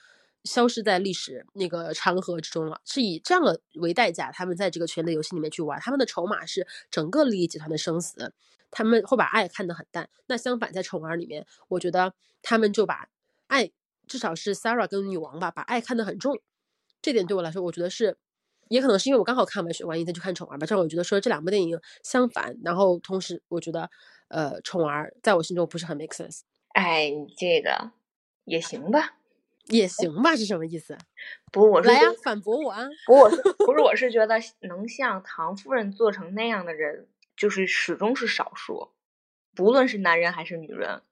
[0.44, 8.32] 消失在历史那个长河之中了，是以这样的为代价，他们在这个权力游戏里面去玩，他们的筹码是整个利益集团的生死，
[8.70, 10.08] 他们会把爱看得很淡。
[10.26, 13.08] 那相反，在宠儿里面，我觉得他们就把
[13.46, 13.72] 爱，
[14.06, 16.38] 至少是 Sarah 跟女王吧，把爱看得很重。
[17.02, 18.18] 这点对我来说，我觉得是，
[18.68, 23.88] 也可能是因为我刚好看完《雪观音》再去看宠儿吧，这样我觉得说这两部电影相反，然后同时我觉得，
[24.28, 26.40] 呃，宠儿在我心中不是很 make sense。
[26.74, 27.92] 哎，你这个
[28.44, 29.16] 也行吧。
[29.68, 30.96] 也行吧，是什么意思？
[31.50, 32.86] 不，我是来呀，反驳我啊！
[33.04, 38.90] 不，我是不是我是觉得能像唐夫人做成那样的人，就是始终是少数，
[39.56, 41.02] 不论是男人还是女人，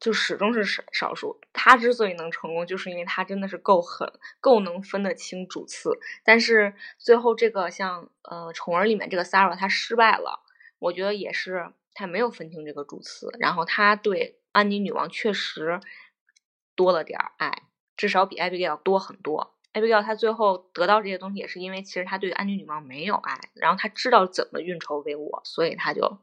[0.00, 1.40] 就始终是少少数。
[1.52, 5.98] 他之所以能成功，就是因为他真的是够狠，够能分得清主次。
[6.24, 10.40] 但是最后这个像呃宠儿里面这个 Sarah，他失败了，
[10.78, 15.80] 我觉得也是他没有分清这个主次，然后他对安妮女王确实
[16.74, 17.62] 多了点爱。
[17.96, 19.54] 至少比 Abigail 多很多。
[19.72, 26.18] Abigail 他最后得到这些东西，也是因为其实他对安妮女王没有爱，然后他知道怎么运筹帷幄，所以他就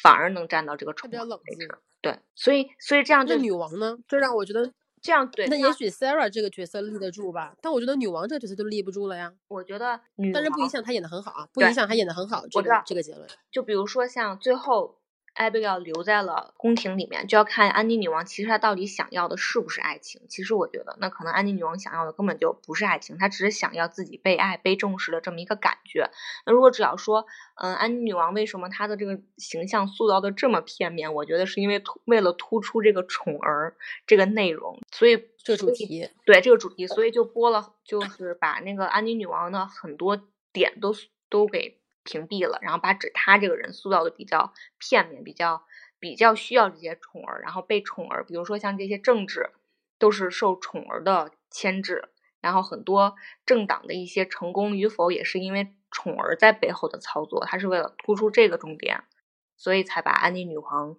[0.00, 1.78] 反而能站到这个宠儿位置。
[2.02, 3.96] 对，所以所以这样，那女王呢？
[4.06, 5.46] 就让我觉得这样对。
[5.46, 9.32] 那也许 Sarah 这个角色立得住吧，但我觉得女王这个角色就立不住了呀。
[9.48, 10.00] 我觉得，
[10.34, 12.44] 但是不影响她演的很好啊，不影响她演的很好。
[12.50, 14.98] 这个这个结论，就比如说像最后。
[15.34, 20.22] Abigail 留在了宫廷里面，就要看安妮女王其实她到底想要的是不是爱情。
[20.28, 26.10] 其实我觉得，那可能安妮女王想要的根本就不是爱情，她只是想要自己被爱、被重视的这么一个感觉。
[26.44, 31.14] 那如果只要说，嗯，安妮女王为什么她的这个形象塑造的这么片面？
[31.14, 33.76] 我觉得是因为突为了突出这个宠儿
[34.06, 40.20] 这个内容，所以这个主题对这个主题，所以就播了，就是把那个安妮女王的很多
[40.52, 40.94] 点都
[41.28, 41.78] 都给。
[42.04, 45.64] 屏蔽了，然后把指他这个人塑造的比较片面，比较
[45.98, 49.50] 比较需要这些宠儿，然后被宠儿，比如说像这些政治，
[49.98, 53.14] 都是受宠儿的牵制，然后很多
[53.46, 59.04] 政党的一些成功与否，也是因为宠儿在背后的操作，他是为了突出这个重点，
[59.56, 60.96] 所以才把安妮女皇。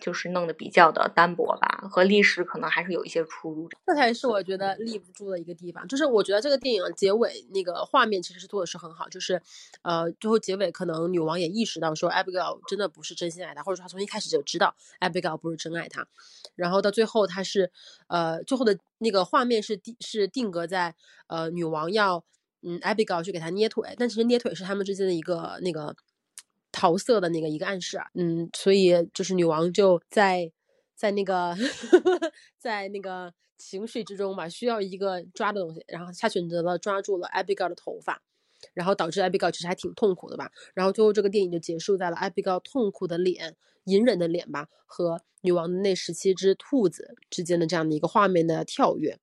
[0.00, 3.68] 就是弄得比较的单薄吧，和历史可能还是有一些出入。
[3.86, 5.86] 这才是我觉得立不住的一个地方。
[5.86, 9.40] 就是我觉得这个电影结尾那个画面其实是做的是很好，就是
[9.82, 16.06] 呃最后结尾可能女王也意识到说 Abigail 真的不是真心爱她，或者说她从一开始就知道 Abigail 不是真爱她。
[16.54, 17.70] 然后到最后她是
[18.06, 20.94] 呃最后的那个画面是定是定格在
[21.26, 22.24] 呃女王要
[22.62, 25.96] 嗯 Abigail 去给她捏腿，但其实捏腿是他们之间的一个那个。
[26.78, 30.52] 桃色的那个一个暗示啊，嗯，所以就是女王就在
[30.94, 31.56] 在那个
[32.56, 38.22] 在那个情绪之中吧，需要一个抓的东西，然后她选择了抓住了 Abigail 的头发，
[38.74, 43.56] 然后导致 Abigail 其实还挺痛苦的吧，然后最后这个电影就结束在了 Abigail 痛苦的脸、
[43.86, 49.18] 隐忍的脸吧和女王的那十七只兔子之间的这样的一个画面的跳跃。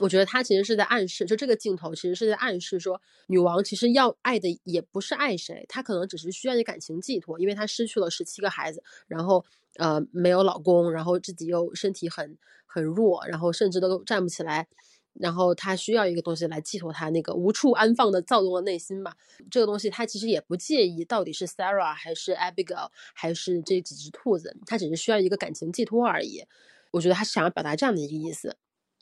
[0.00, 9.44] 我觉得他其实是在暗示，就这个镜头其实是在暗示说，女王其实要爱的也不是爱谁，她可能只是需要一个感情寄托，因为她失去了十七个孩子，然后
[9.76, 12.36] 呃没有老公，然后自己又身体很
[12.66, 14.66] 很弱，然后甚至都站不起来，
[15.12, 19.16] 然后她需要一个东西来寄托她那个无处安放的躁动的内心吧。
[19.50, 26.44] 这个东西她其实也不介意到底是 Sarah 还是 Abigail 还是这几只兔子，她只是需要一个感情寄托而已。
[26.90, 28.56] 我觉得他是想要表达这样的一个意思，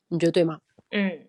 [0.08, 0.60] 你觉得对吗？
[0.92, 1.26] 嗯，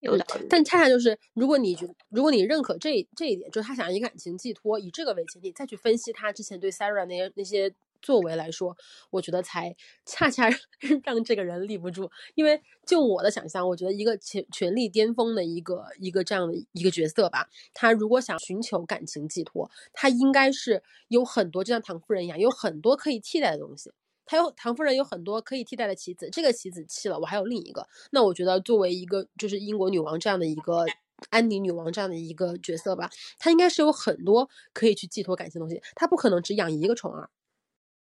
[0.00, 8.76] 有的，但恰恰就是，如果你觉，如果你认可这这一点，就是他想要一个感情寄托，以这个为前提再去分析他之前对 Sarah 那些那些作为来说，
[9.10, 10.50] 我觉得才恰恰
[11.02, 12.10] 让这个人立不住。
[12.34, 23.90] 因为就我的想象，我觉得一个权权力巅峰的一个一个这样的一个角色吧，他如果想寻求感情寄托，他应该是有很多，就像唐夫人一样，有很多可以替代的东西。
[24.26, 27.88] 他有唐夫人有很多可以替代的棋子，这个棋子弃了，我还有另一个。
[28.10, 30.84] 那我觉得作为一个就是英国女王这样的一个
[31.30, 33.08] 安妮女王这样的一个角色吧，
[33.38, 37.30] 她应该是有很多可以去寄托感情的东西，她不可能只养一个宠儿，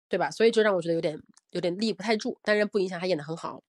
[0.08, 0.30] 对吧？
[0.30, 3.62] 所以就让我觉得有点有点立不太住，但是不影响她演的很好。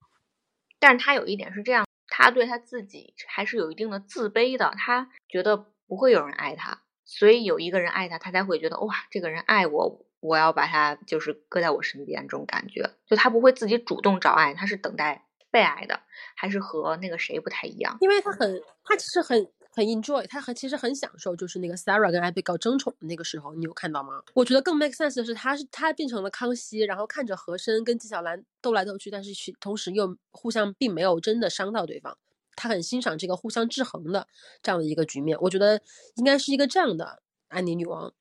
[0.79, 10.04] 但是她有一点是这样，她对她自己还是有一定的自卑的，她觉得不会有人爱她，所以有一个人爱她，她才会觉得哇，这个人爱我。
[10.25, 16.01] 我要把他就是搁在我身边，这种感觉，就他不会自己主动找爱，他是等待被爱的，
[16.35, 17.95] 还是和那个谁不太一样？
[18.01, 24.23] 因为他很，他其实很很 enjoy，他很其实很享受，就是那个 Sarah 跟 Abigail 争宠的那个时候，你有看到吗？
[24.33, 32.17] 我觉得更 make sense 的是，他是他变成了康熙，然后看着和珅跟纪晓岚斗来斗去，但是去同时又互相并没有真的伤到对方，
[32.55, 34.27] 他很欣赏这个互相制衡的
[34.63, 35.37] 这样的一个局面。
[35.41, 35.81] 我觉得
[36.15, 38.13] 应该是一个这样的安妮女王。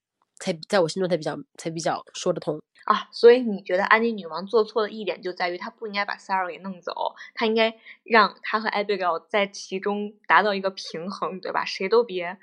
[0.45, 3.09] 才在我心中才比较才比较说得通啊。
[3.11, 11.65] 所以你觉得安妮女王做错的一点就在于她不应该把 Sarah 给弄走，她应该让她和 Abigail 在其中达到一个平衡，对吧？
[11.65, 12.39] 谁都别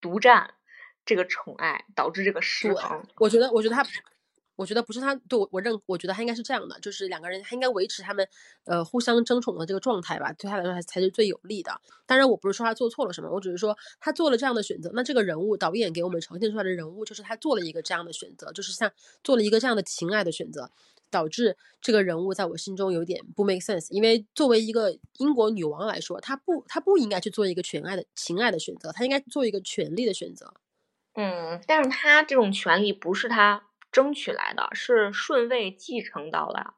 [0.00, 0.54] 独占
[1.04, 3.04] 这个宠爱，导致这个失衡。
[3.18, 3.84] 我觉得，我觉得她。
[4.56, 8.26] 我觉得不是他对我，我认，我觉得他应该是这样的，就是两个人他应该维持他们
[8.64, 11.80] 呃互相争宠的这个状态吧，对他来说才才是最有利的。
[12.06, 14.90] 当然，我不是说他做错了什么，我只是说他做了这样的选择。
[14.94, 18.92] 那这个人物导演给我们呈现出来的人物，就是他做了一个这样的选择，就是像
[19.24, 20.70] 做了一个这样的情爱的选择，
[21.10, 23.86] 导致这个人物在我心中有点不 make sense。
[23.90, 30.52] 因为作为一个英国女王来说，她不，她不应该去做一个权爱的情爱的选择，她应该做一个权利的选择。
[31.14, 33.71] 嗯，但是她这种权利不是她。
[33.92, 36.76] 争取来的是顺位继承到了，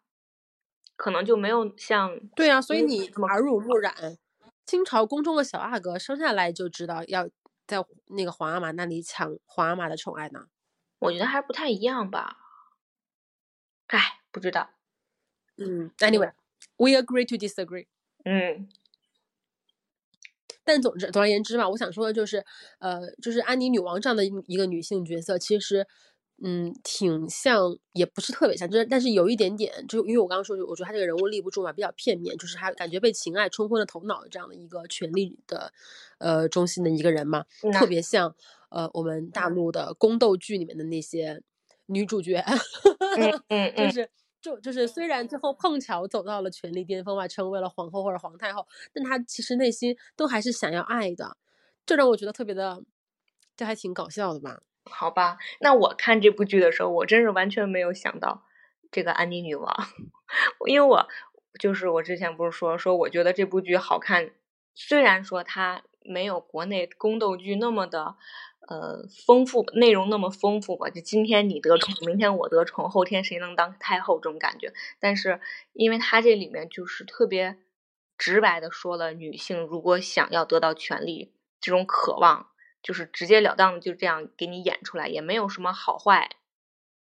[0.97, 4.19] 可能就没有像对啊，所以你耳濡目染，
[4.67, 7.29] 清朝宫中的小阿哥生下来就知道要
[7.69, 10.49] 在那个皇阿玛那里抢皇阿玛的宠爱呢。
[10.99, 12.37] 我觉得还是不太一样吧，
[13.87, 14.71] 哎，不知道。
[15.57, 17.87] 嗯，Anyway，we agree to disagree。
[18.25, 18.69] 嗯，
[20.65, 22.45] 但总之，总而言之嘛，我想说的就是，
[22.81, 25.87] 呃，就是安妮女王这样的一个女性角色，其实。
[26.43, 35.73] 嗯，挺像，也不是特别像，就是但是有一点点，就因为我刚刚说，我觉得他这个人物立不住嘛，比较片面，就是他感觉被情爱冲昏了头脑这样的一个权力的，
[36.19, 38.35] 呃，中心的一个人嘛，特别像
[38.71, 41.41] 呃我们大陆的宫斗剧里面的那些
[41.87, 42.45] 女主角，
[43.77, 44.11] 就是
[44.43, 51.37] 就就是虽然最后碰巧走到了权力巅峰嘛，成为了皇后或者皇太后，但她其实内心都还是想要爱的，
[51.87, 52.83] 这让我觉得特别的，
[53.57, 54.63] 这还挺搞笑的吧。
[54.91, 58.45] 好吧，那我看这部剧的时候，我真是完全没有想到
[58.93, 59.75] 这个安妮女王，
[60.67, 61.09] 因为我
[61.59, 64.31] 就是我之前不是说说我觉得这部剧好看，
[64.75, 68.17] 虽然说它没有国内宫斗剧那么的
[68.69, 75.41] 呃丰富，内容那么丰富吧，就今天你得宠，明天我得宠，后天谁能当太后这种感觉，但是
[75.73, 77.57] 因为它这里面就是特别
[78.19, 82.49] 直白的说了，女性如果想要得到权利，这种渴望。
[82.85, 86.31] 就是直截了当的就这样给你演出来，也没有什么好坏，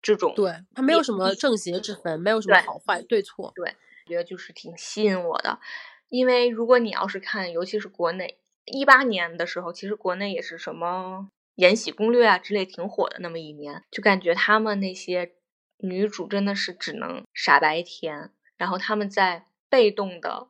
[0.01, 5.59] 这种对他没有什么正邪之分，没有什么好坏对错，对，觉得就是挺吸引我的。
[6.07, 15.33] 因为如果你要是看，尤其是国内一八年的时候，其实国内也是什么《延禧攻略》啊之类挺火的那么一年，就感觉他们那些
[15.79, 20.47] 女主真的是只能傻白甜，然后他们在被动的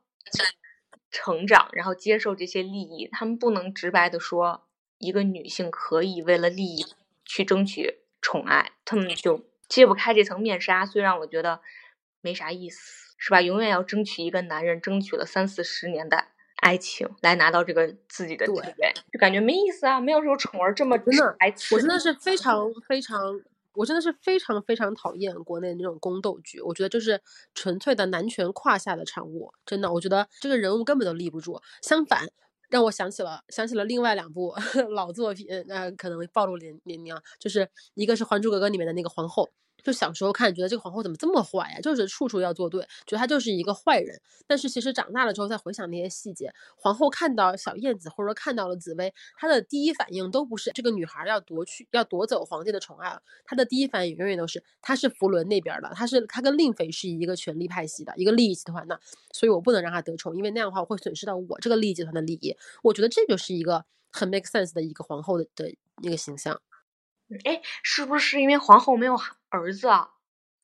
[1.10, 4.65] 成长，然后接受这些利益，他们不能直白的说。
[4.98, 6.86] 一个女性可以为了利益
[7.26, 11.60] 去争取宠爱，他们就揭不开这层面纱，虽然我觉得
[12.22, 13.42] 没啥意思，是吧？
[13.42, 16.26] 永远要争取一个男人，争取了三四十年的
[16.58, 20.00] 爱情来拿到这个自己的地位，就感觉没意思啊！
[20.00, 21.36] 没有这种宠儿这么真的，
[21.72, 23.42] 我真的是非常非常，
[23.74, 27.22] 我真的是非常非常讨厌国内那种宫斗剧，我觉得就是
[27.54, 32.30] 纯粹的男权胯下的产物，真的，我觉得这个人物根本都立不住，相反。
[32.70, 34.54] 让我想起了想起了另外两部
[34.94, 39.50] 老作品，那可能暴露年年龄啊，就是一个是《还珠格格》里面的那个皇后。
[39.86, 41.80] 就小时候看，觉得这个皇后怎么这么坏呀？
[41.80, 44.20] 就是处处要作对，觉得她就是一个坏人。
[44.48, 53.16] 但是其实长大了之后再回想那些细节，皇后看到小燕子或者说看到了紫薇，她的第一反应都不是这个女孩要夺去要夺走皇帝的宠爱，
[53.46, 59.00] 她的第一反应永远都是她是福伦那边的，她是她跟令妃是一个权力派系的一个利益集团的，
[59.32, 62.56] 所以我不能让她得宠，因为那样的话我会损失到我这个利益集团的利益。
[62.82, 65.70] 我觉得这就是一个很 make sense 的一个皇后的的
[66.02, 66.60] 一个形象。
[67.44, 69.16] 哎，是不是因为皇后没有
[69.50, 70.12] 儿子啊？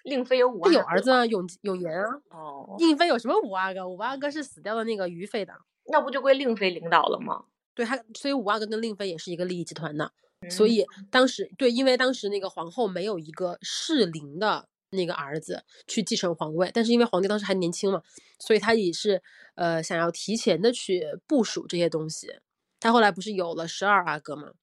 [0.04, 2.22] 令妃有五阿哥，有儿子啊，永永言啊。
[2.30, 3.88] 哦，令妃有什么五阿哥？
[3.88, 5.54] 五阿哥是死掉的那个于妃的，
[5.92, 7.46] 那不就归令妃领导了吗？
[7.74, 10.12] 对，他所以五阿哥跟令妃也是一个利益集团的。
[10.50, 18.02] 所以当时对，因为当时那个皇后没有一个适龄的那个儿子去继承皇位，但是因为皇帝当时还年轻嘛，
[18.40, 19.22] 所以他也是
[19.54, 22.40] 呃想要提前的去部署这些东西。
[22.80, 24.54] 他后来不是有了十二阿哥吗？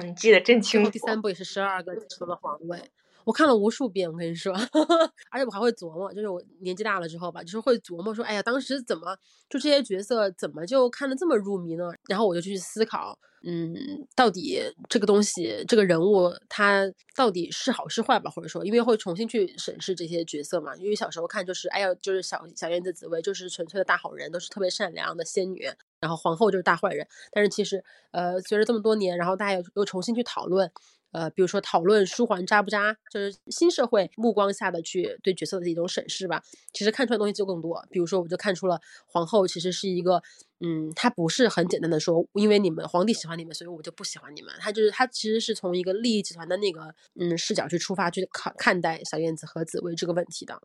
[0.00, 0.90] 嗯，你记得真清楚。
[0.90, 2.90] 第三部也是十二个继承了皇位，
[3.28, 4.10] 我看了无数遍。
[4.10, 4.54] 我跟你说，
[5.30, 9.14] 而且我还会琢磨，就是我年纪大了之后吧，就是会琢磨说，哎呀，当时怎么
[9.50, 11.92] 就这些角色怎么就看得这么入迷呢？
[12.08, 13.76] 然后我就去思考，嗯，
[14.16, 18.30] 到底这个东西，这个人物他到底是好是坏吧？
[18.30, 20.74] 或者说，因为会重新去审视这些角色嘛。
[20.76, 25.68] 因为小时候看就是，哎呀，就是小小燕子紫薇就是纯粹的大好人，都是特别善良的仙女。
[26.00, 30.70] 然后皇后就是大坏人，但是其实，呃，随着这么多年，然后大家又又重新去讨论，
[31.10, 36.42] 呃，比如说讨论书桓渣不渣，就是新社会目光下的去对角色的一种审视吧。
[36.72, 37.82] 其实看出来东西就更多。
[37.90, 40.22] 比如说，我就看出了皇后其实是一个，
[40.60, 44.52] 嗯，她不是很简单的说，因为你们皇帝喜欢你们，所以我就不喜欢你们。
[44.58, 50.60] 她就是她其实是从一个利益集团的那个嗯视角去出发去看看待小燕子和紫薇这个问题的。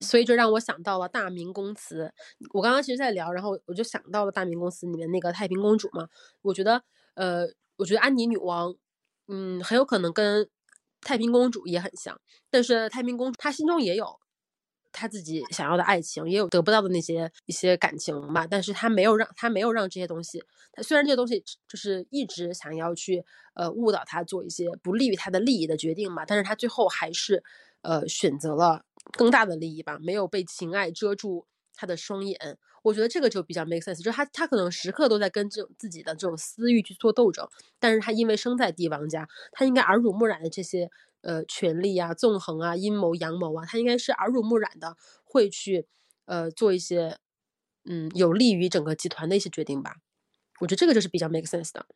[0.00, 2.12] 所以就让我想到了《大明宫词》。
[2.52, 6.08] 我刚刚其实在聊，然后我就想到了《大明宫词》里面那个太平公主嘛。
[6.42, 6.82] 我觉得，
[7.14, 7.46] 呃，
[7.76, 8.76] 我觉得安妮女王。
[9.28, 10.48] 嗯，很有可能跟
[11.00, 12.20] 太平公主也很像，
[12.50, 14.18] 但是太平公主她心中也有
[14.92, 27.42] 她自己想要的爱情，也有得不到的那些一些感情嘛，但是她没有让她没有让这些东西，她虽然这些东西就是一直想要去呃误导她做一些不利于她的利益的决定嘛，但是她最后还是
[27.82, 32.58] 呃选择了更大的利益吧，没有被情爱遮住她的双眼。
[32.84, 37.48] 我觉得这个就比较 make sense，就是他他可能时刻都在跟这种自己的这种私欲去做斗争，
[37.80, 40.90] 但是他因为生在帝王家，他应该耳濡目染的这些
[41.22, 45.86] 呃权力啊、纵横啊、阴谋阳谋啊，他应该是耳濡目染的会去
[46.26, 47.16] 呃做一些
[47.86, 49.96] 嗯有利于整个集团的一些决定吧。
[50.60, 51.86] 我觉得这个就是比较 make sense 的。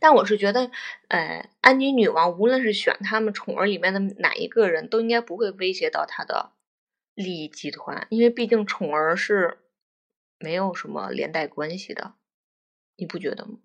[0.00, 0.70] 但我是觉得，
[1.08, 6.50] 呃，安妮女王无论是选他们宠儿里面的哪一个人，都应该不会威胁到她的
[7.14, 9.58] 利益集团，因为毕竟宠儿是。
[10.42, 12.14] 没有什么连带关系的，
[12.96, 13.58] 你不觉得吗？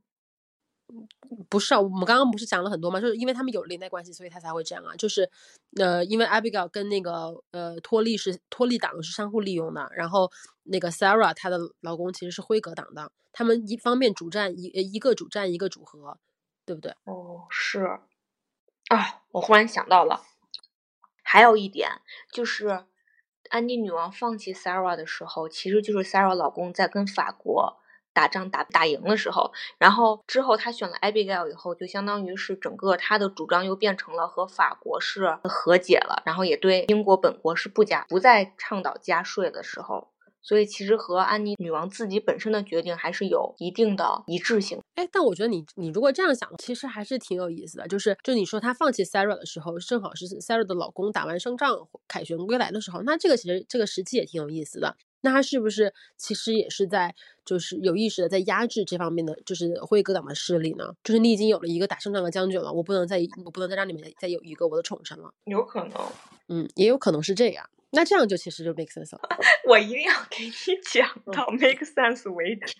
[1.49, 3.01] 不是啊，我们刚刚不是讲了很多吗？
[3.01, 4.95] 就是因为他们有连带关系，所以他才会这样啊。
[4.95, 5.29] 就是，
[5.75, 10.31] 呃，因为 Abigail 跟那个呃托利是托利党是相互利用的，然后
[10.63, 16.17] 那个 Sarah 她的老公其实是辉格党的，他们一方面主战一一个主战一个主和，
[16.65, 16.95] 对不对？
[17.03, 17.99] 哦，是
[18.87, 20.21] 啊，我忽然想到了，
[21.21, 22.01] 还有一点
[22.31, 22.85] 就是。
[23.49, 27.77] 安妮女王放弃 Sarah 的时候，其实就是 Sarah 老公在跟法国
[28.13, 29.53] 打仗打打赢的时候。
[29.77, 40.09] 然后之后她选了 Abigail 以后，就相当于是整个她的主张又变成了和法国是和解了，然后也对英国本国是不加不再倡导加税的时候。
[40.47, 44.79] 所以其实和安妮女王自己本身的决定还是有一定的一致性。
[44.95, 47.85] 哎，但我觉得你你如果这样想，其实还是挺有意思的。
[47.85, 54.95] 就是就你说她放弃 Sarah 的时候，正好是 Sarah 的老公打完胜仗凯旋归来的时候，那这个其实这个时期也挺有意思的。
[55.21, 60.93] 那他是不是其实也是在就是有意识的在压制这方面的就是辉格党的势力呢？
[61.03, 65.33] 就是你已经有了一个打胜仗的将军了，我不能再我不能再让你们再有一个我的宠臣了。
[65.43, 65.91] 有可能，
[66.47, 67.67] 嗯，也有可能是这样。
[67.91, 69.21] 那这样就其实就 make sense 了。
[69.67, 70.51] 我一定要给你
[70.91, 72.75] 讲到 make sense 为止。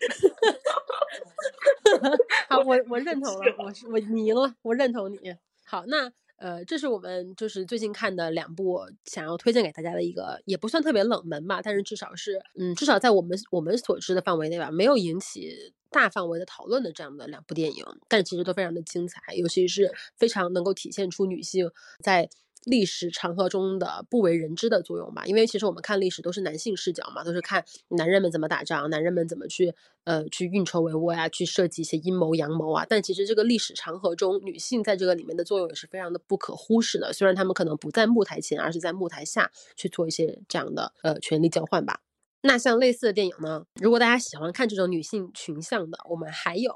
[2.50, 5.18] 好，我我认同了，我是我你赢了，我认同你。
[5.66, 21.72] 好，那呃，这是我们就是最近看的两部想要推荐给大家的一个，也不算特别冷门吧，但是至少是嗯，至少在我们我们所知的范围内吧，没有引起大范围的讨论的这样的两部电影，但其实都非常的精彩，尤其是非常能够体现出女性
[22.04, 22.30] 在。
[22.68, 32.86] 历史长河中的不为人知的作用吧，因为其实我们看历史都是男性视角嘛，都是看男人们怎么打仗，男人们怎么去呃去运筹帷幄呀，去设计一些阴谋阳谋啊。
[32.88, 37.14] 但其实这个历史长河中，女性在这个里面的作用也是非常的不可忽视的。
[37.14, 42.02] 虽然她们可能不在幕台前，而是在幕台下去做一些这样的呃权力交换吧。
[42.42, 46.74] 那像类似的电影呢，如果大家喜欢看这种女性群像的，我们还有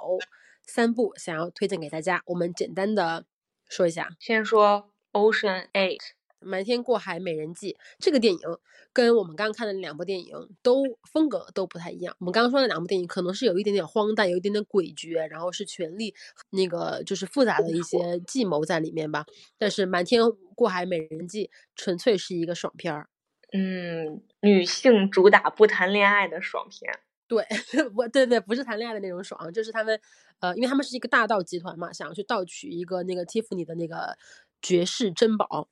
[0.65, 2.23] 三部想要推荐给大家。
[2.27, 3.25] 我们简单的
[3.67, 4.87] 说一下，先说。
[5.14, 5.99] Ocean Eight，
[6.39, 8.39] 瞒天过海美人计这个电影
[8.93, 12.14] 跟我们刚刚看的两部电影都风格都不太一样。
[12.20, 16.14] 我们刚刚说的两部电影可能是有一点点荒诞，有一点点诡谲，然后是权力
[16.49, 19.26] 那个就是复杂的一些计谋在里面吧。
[19.57, 20.22] 但是瞒天
[20.55, 23.07] 过海美人计纯粹是一个爽片儿，
[23.53, 26.91] 嗯，女性主打不谈恋爱的爽片。
[27.30, 27.45] 对，
[27.95, 29.97] 我对对，不是谈恋爱的那种爽，就是他们
[30.41, 34.18] 呃，因为他们是一个大盗集团嘛，想要去盗取一个那个 Tiffany 的那个。
[34.62, 35.68] 绝世珍宝，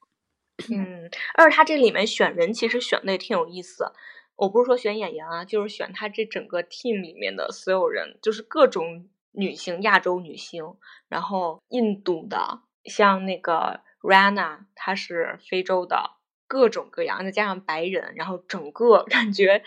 [0.71, 3.91] 嗯，而且他这里面选人其实选的也挺有意思。
[4.35, 10.77] 我不是说选演员啊，就是选他这整个 team 里面的所有人，就是各种女性，亚洲女性，
[11.09, 16.11] 然后印度的，像那个 Rana，她是非洲的，
[16.47, 19.61] 各种各样，再加上白人，然后整个感觉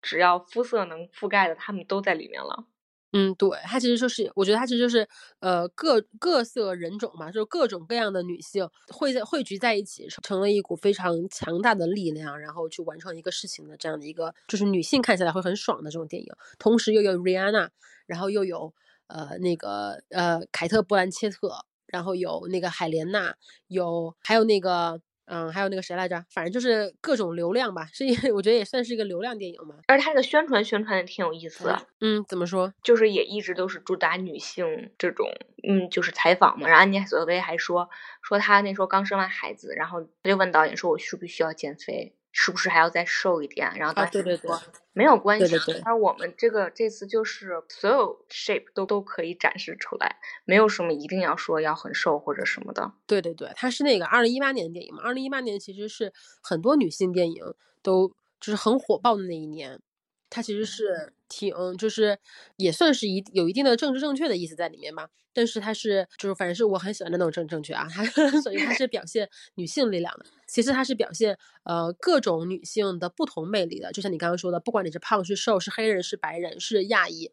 [0.00, 2.64] 只要肤色能覆盖的，他们都在里面了。
[3.12, 5.08] 嗯，对，它其实就是，我觉得它其实就是，
[5.40, 16.28] 呃，各各色人种嘛，就是各种各样的女性汇在汇聚在一起，成了一股非常强大的力量，然后去完成一个事情的这样的一个，就是女性看起来会很爽的这种电影。
[16.58, 17.68] 同时又有 Rihanna，
[18.06, 18.74] 然后又有
[19.06, 23.36] 呃那个呃凯特·布兰切特，然后有那个海莲娜，
[23.68, 26.24] 有还有那个嗯，还有那个谁来着？
[26.30, 29.76] 反正就是各种流量吧，是 我觉得也算是一个流量电影嘛。
[29.86, 32.72] 而且它这个宣传宣传的挺有意思的，嗯，怎么说？
[32.82, 35.28] 就是也一直都是主打女性这种，
[35.68, 36.66] 嗯，就是采访嘛。
[36.68, 37.88] 然后安妮海瑟薇还说
[38.22, 43.72] 说她那时候刚生完孩子，然后她就问导演说：“我需不需要减肥？”是不是还要再瘦一点？
[43.76, 44.60] 然后当时说
[44.92, 45.80] 没有关系，对对对。
[45.86, 52.92] 而我们这个这次就是所有 shape 都都可以展示出来，没有什么一定要说要很瘦或者什么的。
[53.06, 55.00] 对对对，它是那个二零一八年的电影嘛？
[55.02, 56.12] 二零一八年其实是
[56.42, 57.42] 很多女性电影
[57.82, 58.08] 都
[58.38, 59.80] 就是很火爆的那一年。
[60.28, 62.18] 它其实是挺，就是
[62.56, 65.08] 也算是一有一定的政治正确的意思在里面吧。
[65.32, 67.86] 但是它是，就是反正是我很喜欢的那种政治正确啊。
[67.90, 68.04] 它
[68.40, 73.92] 所以它是表现女性力量的，其实它是表现呃各种女性的不同魅力的。
[73.92, 77.30] 就像你刚刚说的，不管你是胖是瘦，是黑人是白人是亚裔。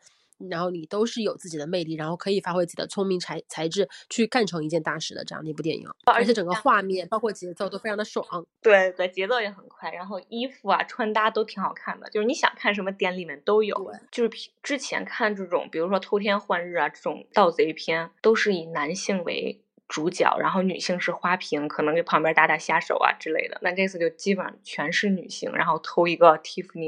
[0.50, 8.26] 然后你都是有自己的魅力，然后可以发挥自己的聪明才才智去干成一件大事的这样的一部电影，而且整个画面包括节奏都非常的爽。
[8.62, 13.74] 对对，节奏也很快，然后衣服啊穿搭都挺好看的，就是你想看什么点里面都有。
[14.12, 23.60] 就是之前看这种，比如说偷天换日啊这种盗贼片，都是以男性为主角，然后女性是花瓶，可能给旁边打打下手啊之类的。
[23.62, 26.80] 那这次就基本上全是女性，然后偷一个蒂芙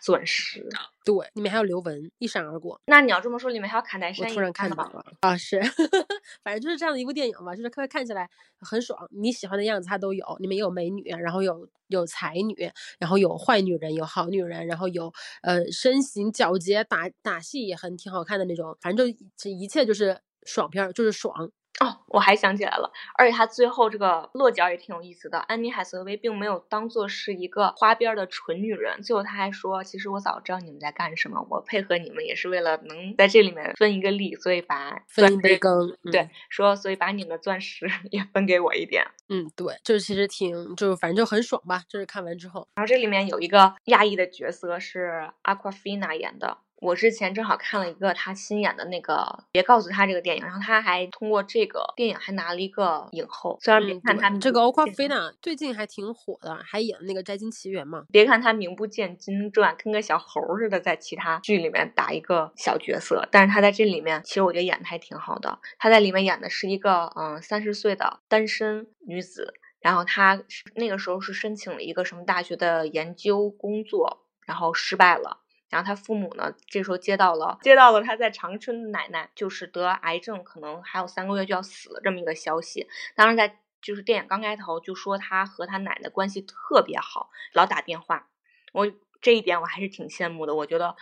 [0.00, 0.66] 钻石，
[1.04, 2.80] 对，里面还有刘雯一闪而过。
[2.86, 5.60] 那你要这么说，里面还有卡戴珊，我突然看到了啊，是，
[6.42, 8.28] 反正就是这样的一部电影吧，就是看看起来
[8.60, 12.54] 很爽，你喜欢的样子它都有，里面有美女，然后有有才女，
[12.98, 15.12] 然后有坏女人，有好女人，然后有
[15.42, 21.50] 呃身形矫捷，打打戏也很挺好看的那种，反正就这一切就是爽片，就是爽。
[21.82, 25.38] 哦，我还想起来了，而且他最后这个落脚也挺有意思的。
[25.40, 39.04] 安妮海瑟薇并没有当做是一个花边的纯女人，最后他还说：“其实我早知道你们在干什么，我配合你们也是为了能在这里面分一个利，所以把分一杯羹。”对，说所以把你们的钻石 也分给我一点。
[39.28, 42.68] 嗯，对，就是其实挺，就是反正就很爽吧，就是看完之后。
[42.76, 46.58] 然后这里面有一个亚裔的角色是 Aquafina 演的。
[46.82, 49.14] 我之前正好看了一个他新演的那个
[49.52, 53.56] 《别告诉他》这个电影，然后他还通过这个电影还拿了一个影后。
[53.60, 58.04] 虽然别看他这个欧夸菲娜最近还挺火的，还演那个《摘金奇缘》嘛。
[58.10, 65.60] 别看他名不见经传，跟个小猴似的，在其他剧里面打一个小角色，但是他在这里面其实我觉得演的还挺好的。
[65.78, 70.42] 他在里面演的是一个嗯三十岁的单身女子，然后她
[70.74, 75.38] 那个时候是申请了一个什么大学的研究工作，然后失败了。
[75.72, 82.86] 然后他父母呢，这时候接到了接到了他在长春的奶奶就是得癌症，可能还有三个月就要死了这么一个消息。
[83.14, 88.28] 当时在就是电影刚开头就说他和他奶奶关系特别好，老打电话。
[88.72, 88.92] 我
[89.22, 90.54] 这一点我还是挺羡慕的。
[90.54, 90.94] 我觉得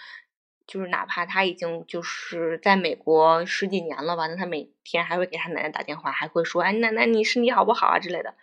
[0.68, 8.37] 就是哪怕他已经就是在美国十几年了吧，那他每天还会给他奶奶打电话，还会说哎奶奶你身体好不好啊之类的。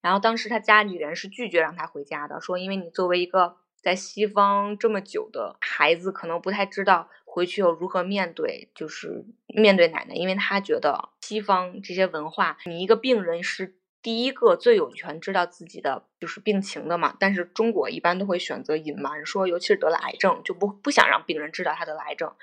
[0.00, 3.58] 然后当时他家里人是拒绝让他回家的，说因为你作为一个。
[3.86, 17.16] 在西方这么久的孩子，可能不太知道回去要如何面对，就是面对奶奶，因为他觉得西方这些文化，你一个病人是第一个最有权知道自己的就是病情的嘛。
[17.20, 22.34] 但是中国一般都会选择隐瞒，说尤其是得了癌症，就不不想让病人知道他得了癌症，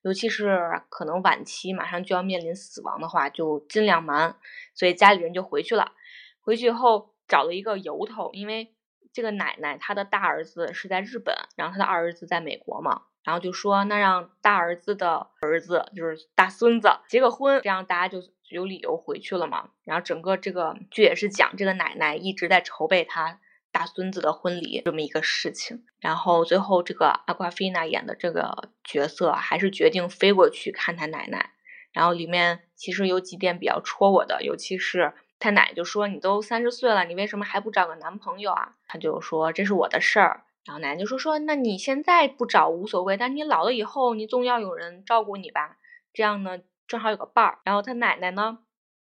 [0.00, 4.34] 尤其是可能晚期马上就要面临死亡的话，就尽量瞒。
[4.72, 5.92] 所以家里人就回去了，
[6.40, 8.72] 回去以后找了一个由头，因为。
[9.16, 19.70] 这个奶奶她的大儿子是在日本，然后她的二儿子在美国嘛，然后就说那让大儿子的儿子就是大孙子结个婚，这样大家就有理由回去了嘛。
[19.84, 23.40] 然后整个这个剧也是讲这个奶奶一直在筹备她
[23.72, 31.52] 大孙子的婚礼这么一个事情，然后最后这个阿瓜菲娜演的这个角色还是决定飞过去看他奶奶，
[31.90, 35.14] 然后里面其实有几点比较戳我的，尤其是。
[35.38, 45.76] 他奶奶就说：“你都三十岁了，你为什么还不找个男朋友啊？”他就说：“这是我的事儿。”然后奶奶就说：“说那你现在不找无所谓，但你老了以后，你总要有人照顾你吧？
[46.14, 46.58] 这样呢，
[46.88, 48.58] 正好有个伴儿。”然后他奶奶呢，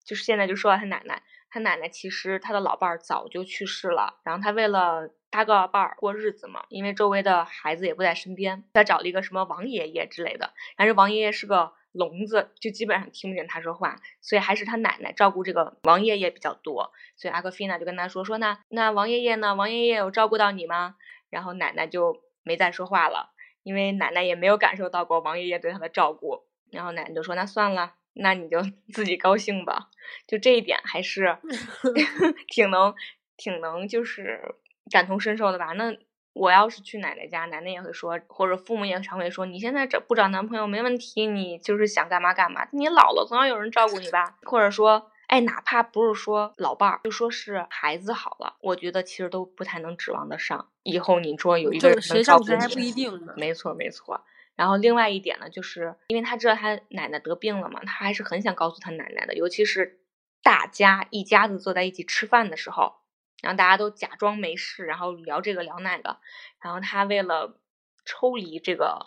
[0.03, 11.71] 就是现在就说他奶奶，他奶奶其实他的老伴儿早就去世了，然后他为了搭个伴儿过日子嘛，因为周围的孩子也不在身边，他找了一个什么王爷爷之类的，但是王爷爷是个。
[11.91, 16.91] 聋子就基本上听不见他说话，所以还是他奶奶照顾这个王爷爷比较多。
[17.15, 19.55] 所以阿克菲娜就跟他说说那那王爷爷呢？
[19.55, 20.95] 王爷爷有照顾到你吗？
[21.29, 23.31] 然后奶奶就没再说话了，
[23.63, 26.43] 因为奶奶也没有感受到过王爷爷对她的照顾。
[26.71, 28.61] 然后奶奶就说那算了，那你就
[28.93, 29.89] 自己高兴吧。
[30.27, 31.37] 就这一点还是
[32.47, 32.93] 挺能
[33.35, 34.55] 挺能就是
[34.91, 35.73] 感同身受的吧？
[35.73, 35.97] 那。
[36.37, 42.67] 我要是去奶奶家，奶奶也会说，或者父母也常会说，你现在找不找男朋友没问题，你就是想干嘛干嘛。
[42.71, 44.37] 你老了总要有人照顾你吧？
[44.43, 50.69] 或者说哎，哪怕不是说老伴儿，就说是孩子好了，我觉得其实都不太能指望得上。
[50.83, 53.33] 以后你说有一个人谁照顾谁还不一定呢。
[53.35, 54.21] 没错没错。
[54.55, 59.35] 然后另外一点呢，就是因为他知道他奶奶得病了嘛，他还是很想告诉他奶奶的。
[59.35, 59.99] 尤其是
[60.41, 62.95] 大家一家子坐在一起吃饭的时候，
[63.41, 66.17] 然后大家都假装没事，然后聊这个聊那个，
[66.61, 67.59] 然后他为了
[68.05, 69.05] 抽离这个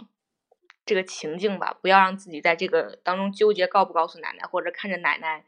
[0.85, 5.45] 这个情境吧，不要让自己在这个当中纠结告不告诉奶奶，或者看着奶奶。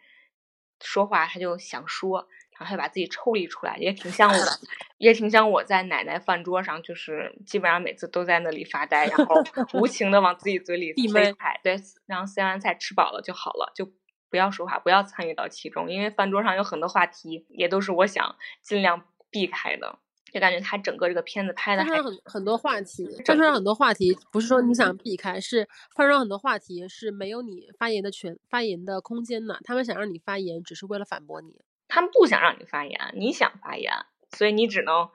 [0.85, 2.27] 说话他就想说，
[2.59, 4.37] 然后他把自己抽离出来，也挺像我，
[4.99, 9.37] 也挺像我在奶奶饭桌上，就是基本上每次都在那里发呆，然后
[9.75, 11.77] 无情的往自己嘴里塞菜，对，
[12.07, 13.89] 然后塞完菜吃饱了就好了，就
[14.33, 19.99] 不要说话，不要参与到其中，因为饭桌上有很多话题，也都是我想尽量避开的。
[20.33, 29.61] 就感觉他整个这个片子拍的还很很多话题，饭桌上很多话题，不是说你想避开，是饭桌上很多话题是没有你发言的权、发言的空间的。
[29.63, 31.61] 他们想让你发言，只是为了反驳你。
[31.87, 33.93] 他们不想让你发言，你想发言，
[34.31, 35.11] 所以你只能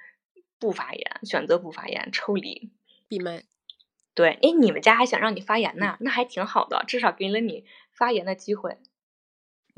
[0.59, 2.69] 不发言，选择不发言，抽离，
[3.07, 3.45] 闭麦。
[4.13, 8.77] 对，哎，你们家还想让你发言呢，那还挺好的，至少给了你发言的机会。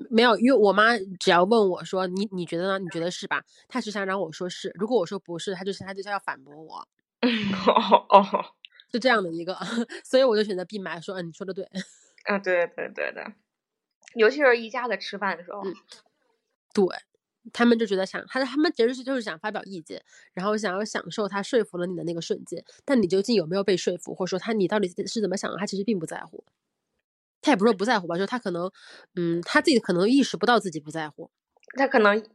[0.09, 2.79] 没有，因为我妈只要问我说你你觉得呢？
[2.79, 3.43] 你觉得是吧？
[3.67, 4.71] 她只想让我说是。
[4.75, 6.87] 如果我说不是，她就是她就是要反驳我。
[7.21, 8.45] 哦 哦，
[8.91, 9.57] 就这样的一个，
[10.05, 11.67] 所以我就选择闭麦说，嗯，你说的对。
[12.25, 13.23] 啊，对对对对，
[14.15, 15.61] 尤其是一家子吃饭的时候，
[16.73, 16.85] 对
[17.51, 26.43] 他们就觉得想他他们其实是就是想发表意见，然后想要享受他说服了你的那个瞬间，但你究竟有没有被说服，或者说他你到底是怎么想的，他其实并不在乎。
[27.41, 28.71] 他也不是说不在乎吧，就是他可能，
[29.15, 31.31] 嗯，他自己可能意识不到自己不在乎，
[31.77, 32.27] 他可能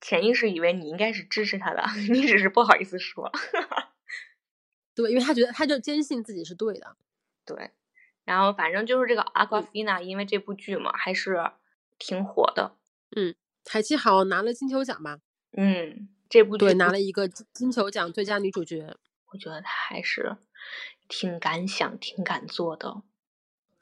[0.00, 1.82] 潜意识以为你应该是支持他的，
[2.12, 3.30] 你只是不好意思说。
[4.94, 6.96] 对，因为他觉得他就坚信自己是对的。
[7.44, 7.70] 对，
[8.24, 11.38] 然后反正就是这个阿瓜菲娜，因为这部剧嘛，还是
[11.98, 12.76] 挺火的。
[13.14, 13.34] 嗯，
[13.64, 15.18] 海七好拿了金球奖吧？
[15.56, 18.96] 嗯，这部对拿了一个金球奖最佳女主角。
[19.32, 20.36] 我觉得她还是
[21.08, 23.02] 挺敢想、挺敢做的。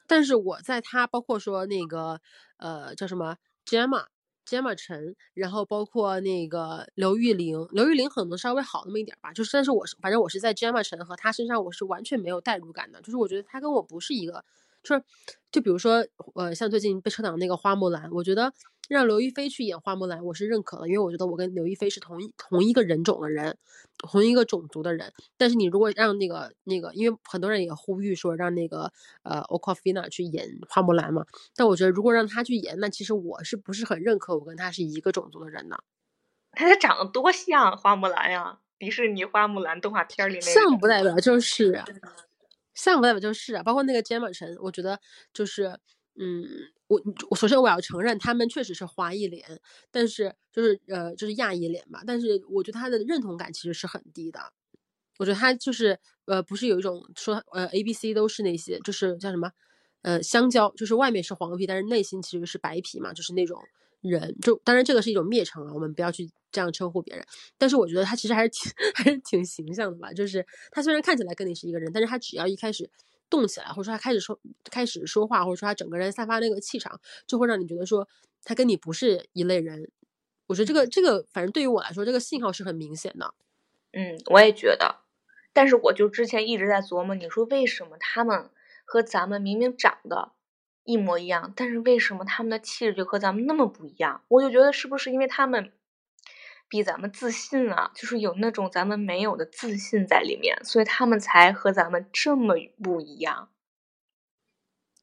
[0.06, 2.20] 但是我在他包括说那个
[2.58, 3.36] 呃叫什么
[3.66, 4.06] Gemma
[4.46, 14.44] Gemma 陈，然后包括那个刘玉玲，刘玉玲可能稍微好那么一点吧，就是但是我是反正我是在 Gemma 陈和他身上我是完全没有代入感的，就是我觉得他跟我不是一个，
[14.82, 15.02] 就是
[15.50, 18.52] 就比如说呃像最近被撤档那个花木兰，我觉得。
[18.88, 23.56] 让刘亦菲去演花木兰，我是认可的，因为我觉得我跟刘亦菲是同一同一个人种的人，
[23.98, 25.12] 同一个种族的人。
[25.36, 31.24] 但是你如果让那个那个，因为很多人也呼吁说让那个呃 Okafina 去演花木兰嘛，
[31.54, 35.76] 但我觉得如果让她去演，那其实我是不是很认可我跟她是一个种族的人呢？
[36.52, 38.60] 她长得多像花木兰呀！
[38.76, 41.82] 迪士尼花木兰动画片里那像不代表就是，
[42.74, 45.00] 像不代表就是啊，包括那个 Gemma 陈，我觉得
[45.32, 45.78] 就是
[46.16, 46.44] 嗯。
[46.86, 49.42] 我我首先我要承认，他们确实是华裔脸，
[49.90, 52.02] 但是就是呃就是亚裔脸吧。
[52.06, 54.52] 但是我觉得他的认同感其实是很低的。
[55.18, 59.50] 我觉得他就是呃不是有一种说呃 A B C 都是那些就是叫什么
[60.02, 63.58] 呃香蕉，就是外面是黄皮，但是内心其实是白皮嘛，就是那种
[64.02, 64.36] 人。
[64.42, 67.24] 就当然这个是一种蔑称啊，我们不要去这样称呼别人。
[67.56, 70.12] 但是我觉得他其实还是挺 还是挺形象的吧。
[70.12, 72.90] 就是他虽然看起来跟你是一个人，但是他只要一开始。
[73.30, 74.38] 动起来，或者说他开始说
[74.70, 78.08] 开始说话，或者说他整个人散发那个气场，就会让你觉得说
[78.42, 79.90] 他跟你不是一类人。
[80.46, 83.34] 我觉得这个这个，反正对于我来说，这个信号是很明显的。
[83.92, 84.96] 嗯，我也觉得。
[85.52, 88.50] 但是我就之前一直在琢磨，你说为什么他们
[88.84, 90.32] 和咱们明明长得
[90.84, 94.22] 一模一样，但是为什么他们的气质就和咱们那么不一样？
[94.28, 95.72] 我就觉得是不是因为他们。
[96.74, 103.48] 比咱们自信啊，就是有那种咱们没有的自信在里面，所以他们才和咱们这么不一样。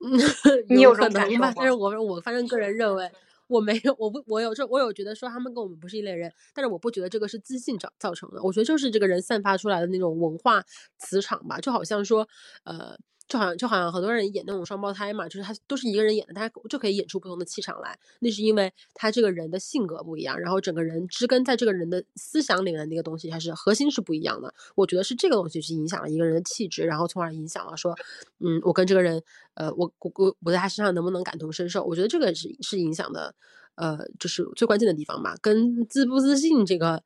[0.68, 1.54] 你有可能吧？
[1.56, 3.10] 但是我我反正个人认为，
[3.48, 10.62] 我没有，我不，我有这，我有觉得说他们跟我们不是一类人，但是我不觉得这个是自信造造成的，我觉得就是这个人散发出来的那种文化
[10.98, 12.28] 磁场吧，就好像说，
[12.66, 12.98] 呃。
[13.32, 17.98] 就好像就好像很多人演那种双胞胎嘛，就是他都是一个人演的，他就可以演出不同的气场来。
[18.20, 24.54] 那是因为他这个人的性格不一样，然后整个人植根在这个人的思想里面的那个东西，还是核心是不一样的。
[24.76, 27.96] 我觉得是这个东西去影响了一个人的气质，然后从而影响了说，
[28.40, 29.24] 嗯，我跟这个人，
[29.54, 31.86] 呃，我我我我在他身上能不能感同身受？
[31.86, 33.34] 我觉得这个是是影响的，
[33.76, 35.38] 呃，就是最关键的地方吧。
[35.42, 37.02] 跟自不自信这个，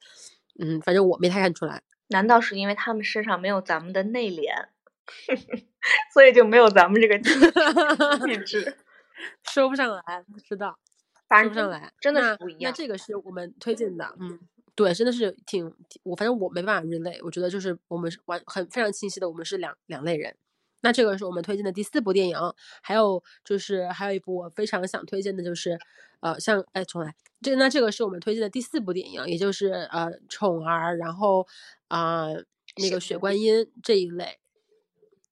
[0.57, 1.83] 嗯，反正我没太看出来。
[2.07, 4.69] 难道是因为他们身上没有咱们的内敛？
[6.13, 8.77] 所以就没有咱们这个气质
[9.51, 10.77] 说不上来，不知道，
[11.29, 12.61] 说不上来，真的是不一样。
[12.63, 14.39] 那这个是我们推荐的，嗯，
[14.75, 20.35] 对，真的是挺我，反正我没办法 relay，我觉得就是我们是完很非常清晰的，我们是两两类人。
[20.81, 22.37] 那这个是我们推荐的第四部电影，
[22.81, 25.79] 还有就是还有一部我非常想推荐的，就是
[26.19, 31.47] 呃，像哎重来，这那这个是我们推荐的第四部电影，也就是呃宠儿，然后
[31.87, 32.27] 啊
[32.77, 34.37] 那个雪观音这一类，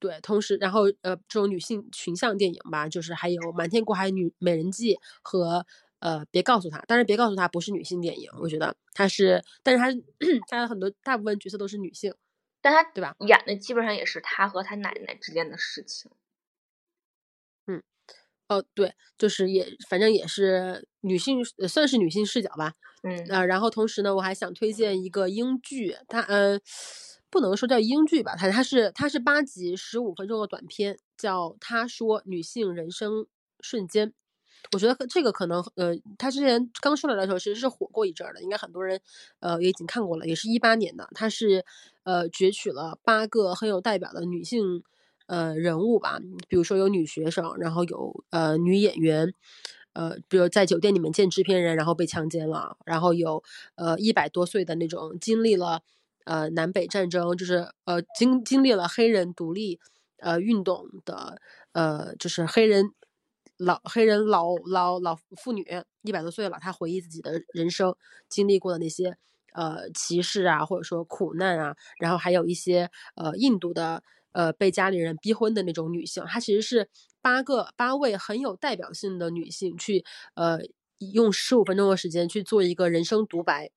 [0.03, 5.65] 对，同时然后呃这种女性群像电影吧，就是还有瞒天过海女美人计和
[5.99, 9.87] 呃别告诉他，但是别告诉他不是女性电影，我觉得它是，但是它
[10.51, 12.13] 它的很多大部分角色都是女性。
[12.59, 13.15] 但他对吧？
[13.27, 16.11] 演的基本上也是他和他奶奶之间的事情。
[17.67, 17.81] 嗯，
[18.49, 22.73] 哦，对，就是也反正也是女性，算是女性视角吧。
[23.03, 26.61] 嗯，呃，然后同时呢，我还想推荐一个英剧，它嗯，
[27.33, 33.25] 不能说叫英剧吧，它它是它是八集十五分钟的短片，叫《他说女性人生
[33.59, 34.09] 瞬间》。
[34.71, 39.01] 我觉得这个可能，呃，他之前刚出来的时候其实是火过一阵儿的，应该很多人，
[39.39, 41.09] 呃，也已经看过了，也是一八年的。
[41.15, 41.65] 他是，
[42.03, 44.83] 呃，攫取了八个很有代表的女性，
[45.25, 49.33] 呃，人物吧，比如说有女学生，然后有呃女演员，
[49.93, 53.43] 呃，比如在酒店里面见制片人，然后被强奸了，然后有
[53.75, 55.81] 呃一百多岁的那种经历了，
[56.25, 59.79] 呃南北战争，就是呃经经历了黑人独立，
[60.17, 61.39] 呃运动的，
[61.71, 62.91] 呃就是黑人。
[63.57, 65.63] 老黑人老老老妇女
[66.01, 67.95] 一百多岁了，她回忆自己的人生
[68.27, 69.15] 经历过的那些
[69.53, 76.89] 呃歧视啊，或者说苦难啊，然后还有一些呃印度的呃被家里人逼婚的那种女性，她其实是
[77.21, 80.03] 八个八位很有代表性的女性去
[80.33, 80.57] 呃
[81.13, 83.69] 用十五分钟的时间去做一个人生独白。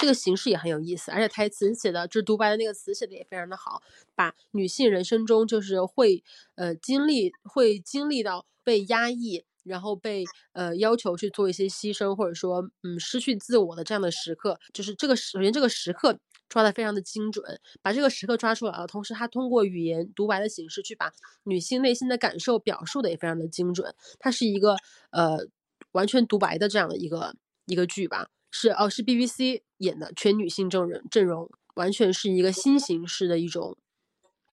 [0.00, 3.80] 这个形式也很有意思，而且台词写的，就是独白的那个词写的也非常的好，
[4.14, 6.22] 把女性人生中就是会
[6.56, 16.18] 呃经历会经历到被压抑，然后被呃要求去做一些牺牲，或者说嗯失去自我的这样的时刻，就是这个首先这个时刻
[16.48, 21.12] 抓的非常的精准，把这个时刻抓出来了，同时他通过语言独白的形式去把
[21.44, 24.76] 女性内心的感受表述的也非常的精准，它是一个
[25.10, 25.38] 呃
[25.92, 27.34] 完全独白的这样的一个
[27.66, 28.28] 一个剧吧。
[28.56, 33.76] 是哦，是 BBC 演的全女性证人阵容，完全是一个新形式的一种，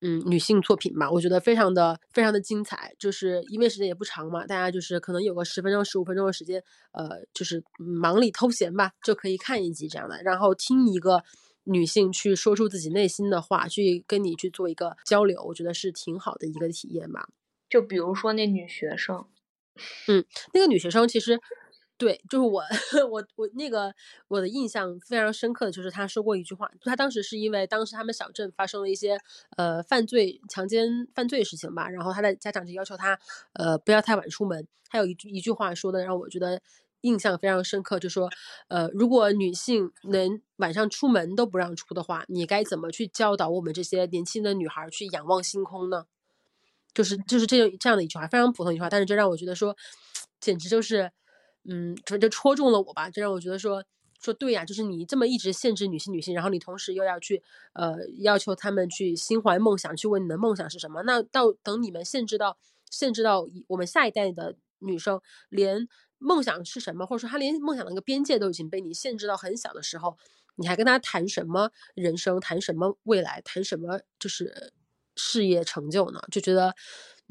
[0.01, 1.09] 嗯，女性作品吧。
[1.09, 6.63] 我觉得非常的非常的精彩，就是因为时间也不长嘛，大家就是可能有个十分钟、十五分钟的时间，
[6.93, 11.23] 呃，就是忙里偷闲吧，就可以看一集这样的，然后听一个
[11.63, 17.27] 女性去说出自己内心的话，去跟你去做一个交流，我觉得是挺好的一个体验吧。
[17.69, 19.25] 就比如说那女学生，
[20.07, 21.39] 嗯，那个女学生其实。
[22.01, 22.63] 对，就是我，
[23.11, 23.93] 我我那个
[24.27, 29.19] 我的印象非常深刻的就是他说过一句话，他当时是因为当时他们小镇发生了一些
[29.55, 33.19] 呃犯罪、强奸、犯罪事情吧，然后他的家长就要求他
[33.53, 34.67] 呃不要太晚出门。
[34.89, 36.59] 他有一句一句话说的让我觉得
[37.01, 38.31] 印象非常深刻，就说
[38.67, 46.07] 呃如果女性能晚上出门都不让出的话，你该怎么去教导我们这些年轻的女孩去仰望星空呢？
[46.95, 49.77] 就是就是这样这样的一句话，非常普通一句话，但是这让我觉得说
[50.41, 51.11] 简直就是。
[51.69, 53.83] 嗯，就就戳中了我吧，这让我觉得说
[54.19, 57.41] 说对呀，就是你这么一直限制女性女性，然后你同时又要去
[57.73, 61.03] 呃要求他们去心怀梦想，去问你的梦想是什么？
[61.03, 62.57] 那到等你们限制到
[62.89, 65.87] 限制到我们下一代的女生连
[66.17, 70.17] 梦想是什么，或者说她连梦想的那个边界都已经被你限制到很小的时候，
[70.55, 74.73] 你还跟她谈什么人生，谈什么未来，谈什么就是
[75.15, 76.19] 事业成就呢？
[76.31, 76.73] 就觉得。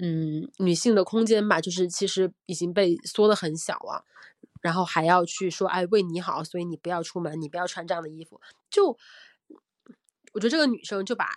[0.03, 4.07] 嗯，女性的空间吧，就是其实已经被缩得很小了，
[4.62, 8.40] 然后还要去说，哎，为你好，所以你不要出门，你不要穿这样的衣服。
[8.70, 8.96] 就
[10.32, 11.28] 我觉得这个女生就把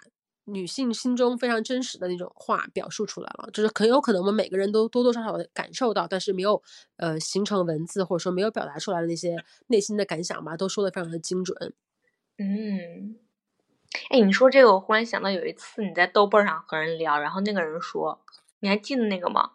[0.46, 6.64] 女性心中非常真实的那种话表述出来了，就是很有可能我们每个人都多多少少的感受到，但是没有
[6.96, 11.74] 呃形成文字或者说没有表达出来的那些内心的感想吧，都说的非常的精准。
[12.38, 13.18] 嗯，
[14.10, 18.22] 哎，你说这个，我忽然想到有一次你在豆瓣上和人聊，然后那个人说。
[18.64, 19.52] 你还记得那个吗？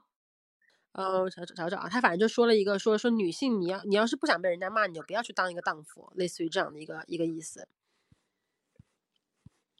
[0.92, 7.66] 呃，找找找找啊，他反正就说了一个，说说女性，你要你要是不想被人家骂，你就不要去当一个荡妇，类似于这样的一个一个意思，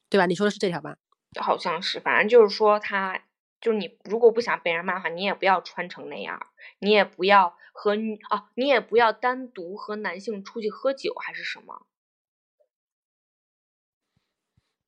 [0.09, 0.25] 对吧？
[0.25, 0.97] 你说的是这条吧？
[1.39, 3.21] 好像是，反正就是说，他
[3.61, 6.47] 就是你如果不想被人骂的话，你也不要穿成那样，
[6.79, 11.85] 你也不要和女啊，你也不要单独和男性出去喝酒，还是什么？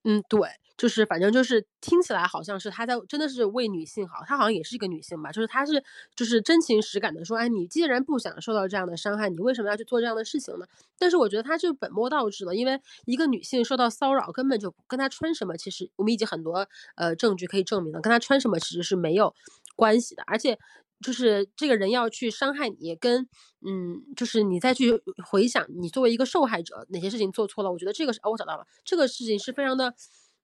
[0.05, 0.39] 嗯，对。
[0.77, 5.83] 就是反正就是听起来好像是他在真的是为女性好，他好像也是一个女性吧，就是他是
[6.15, 10.65] 就是真情实感的说，哎，你既然不想受到这样的伤害，你为什么要去做这样的事情呢？
[10.97, 19.35] 但是我觉得他就本末倒置了，因为一个女性受到骚扰根本就跟她穿什么，其实我们已经很多呃证据可以证明了，跟她穿什么其实是没有
[19.75, 20.57] 关系的，而且。
[21.01, 23.27] 就是这个人要去伤害你，跟
[23.65, 29.93] 嗯，就是你再去回想你作为一个受害者哪些事情做错了，我觉得这个是哦，我找到了这个事情是非常的。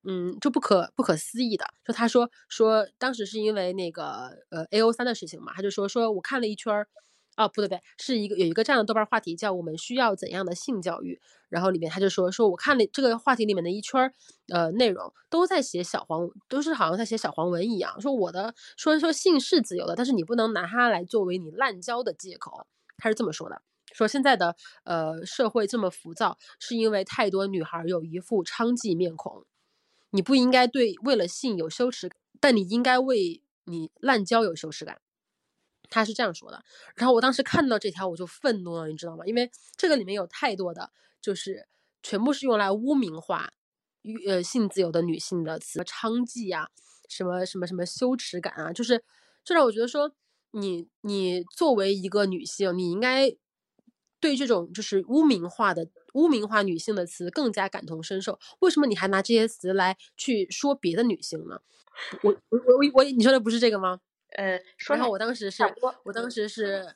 [0.09, 1.65] 嗯，就不可不可思议的。
[1.85, 6.88] 就他说说当时是因为那个呃 A O 三的事情嘛，他就说说我看了一圈儿。
[7.38, 14.14] 哦，不对不对，是一个有一个这样的豆瓣话题叫“我们需要怎样的性教育”，然后里面他就说说我看了这个话题里面的一圈儿，
[14.49, 22.65] 呃，内容都在写小黄，都是好像在写小黄文一样，说我的说说性是自由的，但是你不能拿它来作为你滥交的借口，
[22.97, 23.61] 他是这么说的，
[23.93, 29.45] 说现在的呃社会这么浮躁，是因为太多女孩有一副娼妓面孔，
[30.09, 34.99] 你不应该对为了性有羞耻感，但你应该为你滥交有羞耻感。
[35.89, 36.64] 他是这样说的，
[36.95, 39.26] 然后我当时看到这条我就愤怒了，你知道吗？
[39.26, 40.91] 因为这个里面有太多的，
[41.22, 41.68] 就是
[42.03, 43.51] 全部是用来污名化，
[44.27, 46.69] 呃，性自由的女性的词，娼妓啊，
[47.09, 49.03] 什么什么什么羞耻感啊，就是
[49.43, 50.11] 这让我觉得说，
[50.51, 53.34] 你你作为一个女性，你应该
[54.19, 58.39] 对这种就是污名化的污名化女性的词更加感同身受。
[58.59, 61.59] 为什么你还拿这些词来去说别的女性呢？
[62.23, 63.99] 我我我我，你说的不是这个吗？
[64.35, 64.59] 呃，
[64.89, 65.63] 然后我当时是，
[66.03, 66.95] 我当时是，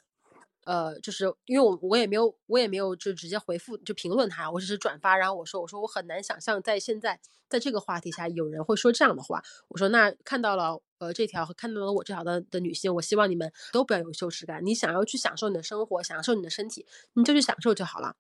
[0.66, 9.42] 呃，就是因为我我也没有我也没有就直接回复就评论他，我只是转发，然后我说我说我很难想象在现在在这个话题下有人会说这样的话。
[9.70, 14.64] 我说那看到了呃这条和看到了我这条的的女性，我希望你们都不要有羞耻感。
[14.66, 18.16] 你想要去享受你的生活，享受你的身体，你就去享受就好了。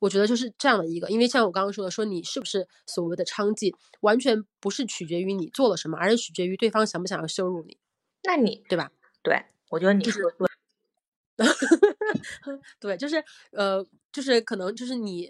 [0.00, 7.78] 我觉得就是这样的一个，因为像我刚刚说的，说你是不是所谓的娼妓，完全不是取决于你做了什么，而是取决于对方想不想要羞辱你。
[8.24, 8.90] 那你对吧？
[9.22, 10.46] 对，我觉得你说对。
[12.78, 15.28] 对，就是呃，就是可能就是你，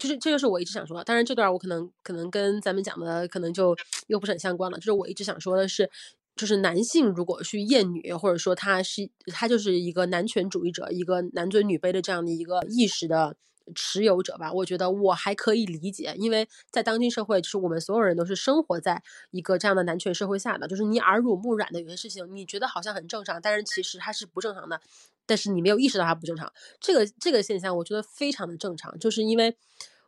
[0.00, 1.04] 就是这就是我一直想说的。
[1.04, 3.76] 当然，这段我可能可能跟咱们讲的可能就
[4.08, 4.78] 又不是很相关了。
[4.78, 5.88] 就是我一直想说的是，
[6.34, 13.36] 就是男性如果去厌女，或者说他是他就是一个男权主义者，一个男尊女卑的这样的一个意识的。
[13.74, 24.80] 持有者吧，我觉得我还可以理解，因为在当今社会，就是我们所有人都是生活在一个这样的男权社会下的，就是你耳濡目染的有些事情，你觉得好像很正常，但是其实它是不正常的，
[25.26, 26.52] 但是你没有意识到它不正常。
[26.80, 29.56] 这个这个现象，我觉得非常的正常，就是因为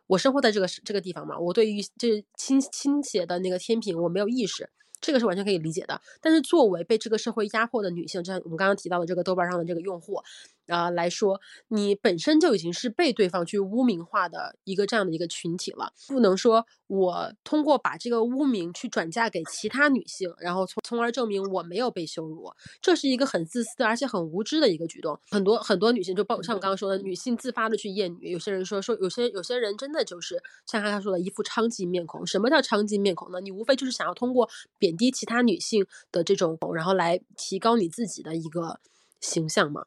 [0.07, 4.69] 我生活在这个这个地方嘛，我对于这倾倾斜的那个天平，我没有意识。
[4.99, 10.19] 这个是完全可以理解的，但是作为被这个社会压迫的女性，就像我们刚刚提到的这个豆瓣上的这个用户，
[10.67, 11.39] 啊来说，
[11.69, 25.19] 你本身就已经是被对方去污名化的一个这样的一个群体了，不能说我通过把这个污名去转嫁给其他女性，然后从从而证明我没有被羞辱，这是一个很自私而且很无知的一个举动。
[25.29, 32.25] 很多很多女性就包括像刚刚说的，女性自发的去厌女，有些人说说有些有些人真的就是像他说的一副娼妓面孔。
[32.25, 33.39] 什么叫娼妓面孔呢？
[33.41, 38.79] 你无非就是想要通过贬低其他女性的这种，然后来提高你自己的一个
[39.21, 39.85] 形象嘛，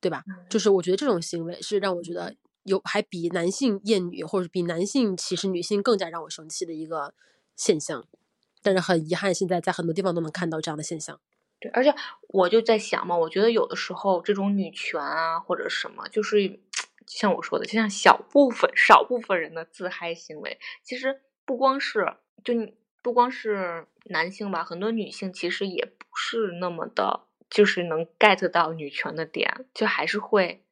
[0.00, 0.24] 对吧？
[0.48, 2.34] 就是我觉得这种行为是让我觉得
[2.64, 7.14] 有还比男性厌女或者比男性歧视女性更加让我生气的一个
[7.56, 8.06] 现象。
[8.62, 11.20] 但是很遗憾，现在在很多地方都能看到这样的现象。
[11.60, 11.94] 对，而且
[12.28, 16.60] 我就在想嘛，我觉得有的时候这种女权啊或者什么，就是
[17.06, 22.14] 像我说的，就像小部分少部分人的自嗨行为，其实不光是
[22.44, 22.74] 就你。
[23.00, 30.64] 不光是男性吧，很多女性其实也不是那么的，就是能 get 到女权的点，就还是会。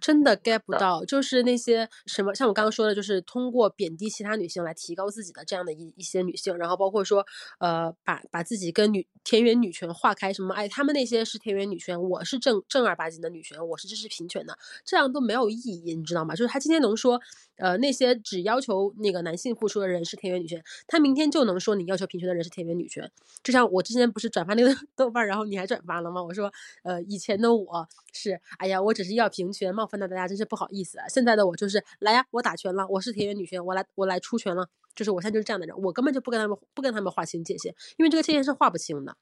[0.00, 7.24] 真的 get 不到，就是那些什么，像我刚刚说的，就是通过贬低其他女性来提高自己的这样的一一些女性，然后包括说，
[7.60, 16.34] 呃，把把自己跟女田园女权划开，什么哎，他们那些是田园女权，我是正正儿八经的女权，我是支持平权的，这样都没有意义，你知道吗？
[16.34, 17.20] 就是他今天能说，
[17.62, 23.08] 呃，那些只要求那个男性付出的人是田园女权，他明天就能说你要求平权的人是田园女权。
[23.40, 26.20] 就像我之前不是转发那个 豆瓣，然后你还转发了吗？
[26.20, 26.52] 我说，
[26.82, 29.86] 呃，以前的我是，哎呀，我只是要平权，冒。
[29.92, 31.06] 犯到大家真是不好意思啊！
[31.06, 39.14] 现在的我就是来呀，我打拳了，我是田园女权，我来我来出拳了，就是我现在就是这样的人，我根本就不跟他们不跟他们划清界限，因为这个界限是划不清的。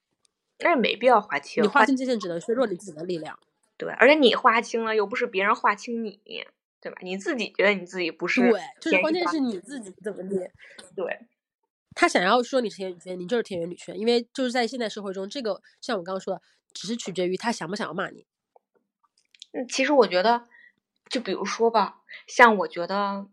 [0.60, 3.36] 那没必要划清，你划清界限只能削弱你自己的力量。
[3.76, 6.20] 对，而且你划清了，又不是别人划清你，
[6.80, 6.98] 对吧？
[7.02, 10.36] 你自己觉得你自己不是，对，就是关键是你自己怎么地。
[10.96, 11.26] 对，
[11.94, 16.42] 他想要说你是田园女权，你就是田园女权，因为就是在现代社会中，这个像我刚刚说的，
[16.72, 18.26] 只是取决于他想不想要骂你。
[19.52, 20.46] 嗯，其实我觉得。
[21.08, 23.26] 就比如说吧，像我觉得，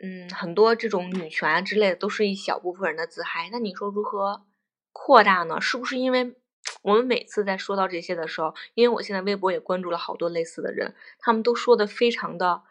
[0.00, 3.48] 嗯，很多这种女权啊之类的，都是一小部分人的自嗨。
[3.52, 4.44] 那你说如何
[4.92, 5.60] 扩大呢？
[5.60, 6.34] 是不是因为
[6.82, 12.64] 我们每次在说到这些的时候，因为我现在微博也关注了好多类似的人，他们都说的非常的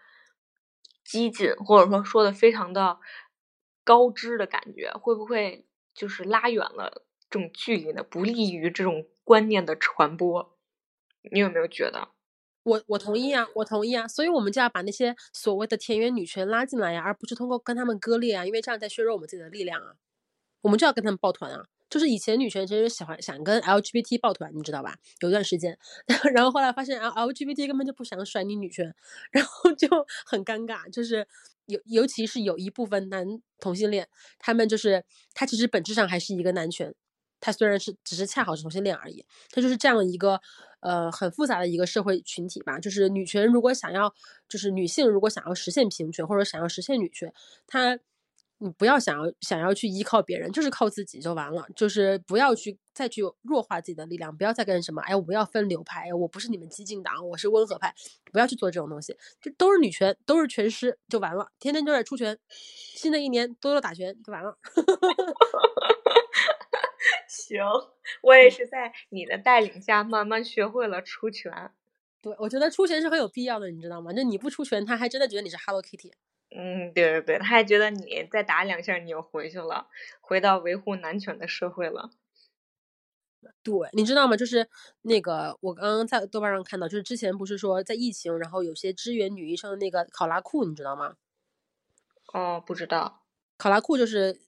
[1.09, 2.99] 激进，或者说说的非常的
[3.83, 5.65] 高知的感觉，会不会
[5.95, 8.03] 就是拉远了这种距离呢？
[8.03, 10.55] 不利于这种观念的传播？
[11.31, 12.09] 你有没有觉得？
[12.61, 19.95] 我我同意啊，我同意啊，所以我们就要把那些所谓的田园女权拉进来呀，而不是通过跟他们割裂啊，因为这样在削弱我们自己的力量啊。
[20.61, 21.65] 我们就要跟他们抱团啊。
[21.89, 24.95] 就是以前女权其实喜欢想跟 LGBT 抱团，你知道吧？
[25.21, 25.77] 有一段时间，
[26.33, 28.93] 然后后来发现 L LGBT 根本就不想甩你女权，
[29.31, 29.87] 然后就
[30.25, 30.89] 很尴尬。
[30.91, 31.27] 就是
[31.65, 34.07] 尤尤其是有一部分男同性恋，
[34.37, 35.03] 他们就是
[35.33, 36.93] 他其实本质上还是一个男权，
[37.41, 40.39] 他虽然是只是恰好是同性恋而已，他就是这样一个
[40.81, 42.79] 呃很复杂的一个社会群体吧。
[42.79, 44.13] 就是女权如果想要，
[44.47, 47.33] 就是女性如果想要实现平权或者想要实现女权，
[47.65, 47.97] 她。
[48.61, 51.65] 你不要想要想要去依靠别人，就是靠自己就完了。
[51.75, 57.95] 就是不要去再去弱化自己的力量，不要再跟什么哎，我不要分流派，我不是你们激进党，我是温和派，
[58.31, 59.15] 不要去做这种东西。
[59.41, 62.37] 就都是女权，都是拳师就完了，天天就在出拳。
[62.49, 64.57] 新的一年多多打拳就完了。
[67.29, 67.63] 行，
[68.21, 71.71] 我也是在你的带领下慢慢学会了出拳。
[72.21, 74.11] 对，我觉得出拳是很有必要的，你知道吗？
[74.11, 76.11] 就你不出拳，他还真的觉得你是 Hello Kitty。
[76.51, 79.87] 嗯，对对对，他还觉得你再打两下你又回去了，
[80.19, 82.09] 回到维护男权的社会了。
[83.63, 84.35] 对，你知道吗？
[84.35, 84.67] 就是
[85.03, 91.15] 那个我刚刚在豆瓣上看到，就是之前不是说在疫情，然后有些支援女医生的那个考拉裤，你知道吗？
[92.33, 93.23] 哦，不知道。
[93.57, 94.39] 考拉裤就是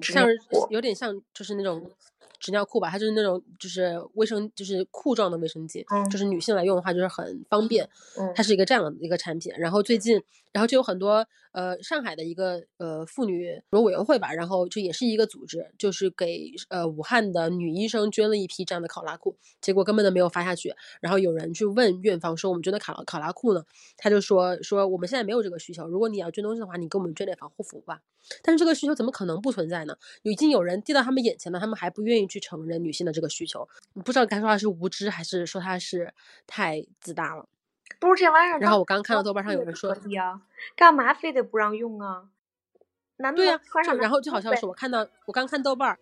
[0.00, 0.26] 像
[0.70, 1.90] 有点像，就是那种。
[2.38, 7.88] 纸尿裤吧，它就是那种就是卫生就是裤状的卫生巾，就是女性来用的话就是很方便。
[8.34, 9.52] 它是一个这样的一个产品。
[9.56, 10.22] 然后最近，
[10.52, 20.74] 然后就有很多呃上海的一个呃妇女委员会吧，然后就也是一个组织，就是给呃武汉的女医生捐了一批这样的考拉裤，结果根本都没有发下去。
[21.00, 23.64] 然后有人去问院方说，我们捐的考考拉裤呢？
[23.96, 28.00] 他就说说我们现在没有这个需求，如果你要捐东西的话，你给我们捐点防护服吧。
[28.42, 29.96] 但是这个需求怎么可能不存在呢？
[30.22, 33.68] 已经有人递到他们眼前了，他们还不愿意去承认女性的这个需求。
[34.04, 36.12] 不知道该说他是无知，还是说他是
[36.46, 37.48] 太自大了。
[37.98, 38.58] 不是这玩意儿。
[38.58, 39.96] 然后我刚看到豆瓣上有人说，
[40.74, 42.28] 干嘛非得不让用啊？
[43.34, 43.58] 对呀，
[43.98, 45.98] 然后就好像是我看到，我刚看豆瓣，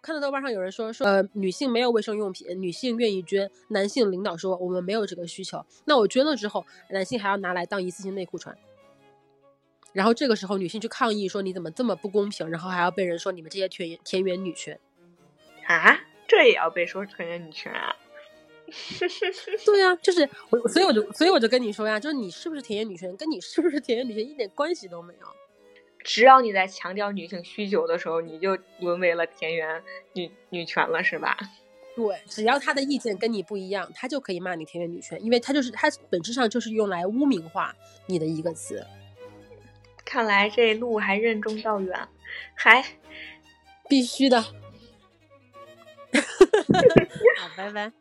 [0.00, 5.66] 看到豆瓣上有人说说，呃，女性没有卫生用品，女性愿意捐，男性领导说我们没有这个需求。
[5.84, 8.56] 那我捐了之后，男性还要拿来当一次性内裤穿。
[9.92, 14.78] 然后这个时候，女性去抗议说：“你怎么这么不公平？”然后还要被人说：“你们这些田田园女权
[15.66, 17.94] 啊，这也要被说田园女权啊？”
[19.64, 25.26] 对呀，就是我，所以我就，所以我就跟你说呀，就是你是不是田园女权，跟你是不是田园女权一点关系都没有。
[26.02, 29.82] 只要你在强调女性需求的时候，你就沦为了田园
[30.14, 31.36] 女女权了，是吧？
[31.94, 37.72] 对，只要他的意见跟你不一样，他就可以骂你田园女权，因为他就是他本质上就是用来污名化
[38.06, 38.84] 你的一个词。
[40.04, 42.08] 看来这路还任重道远，
[42.54, 42.84] 还
[43.88, 44.44] 必须的。
[47.38, 47.92] 好，拜拜。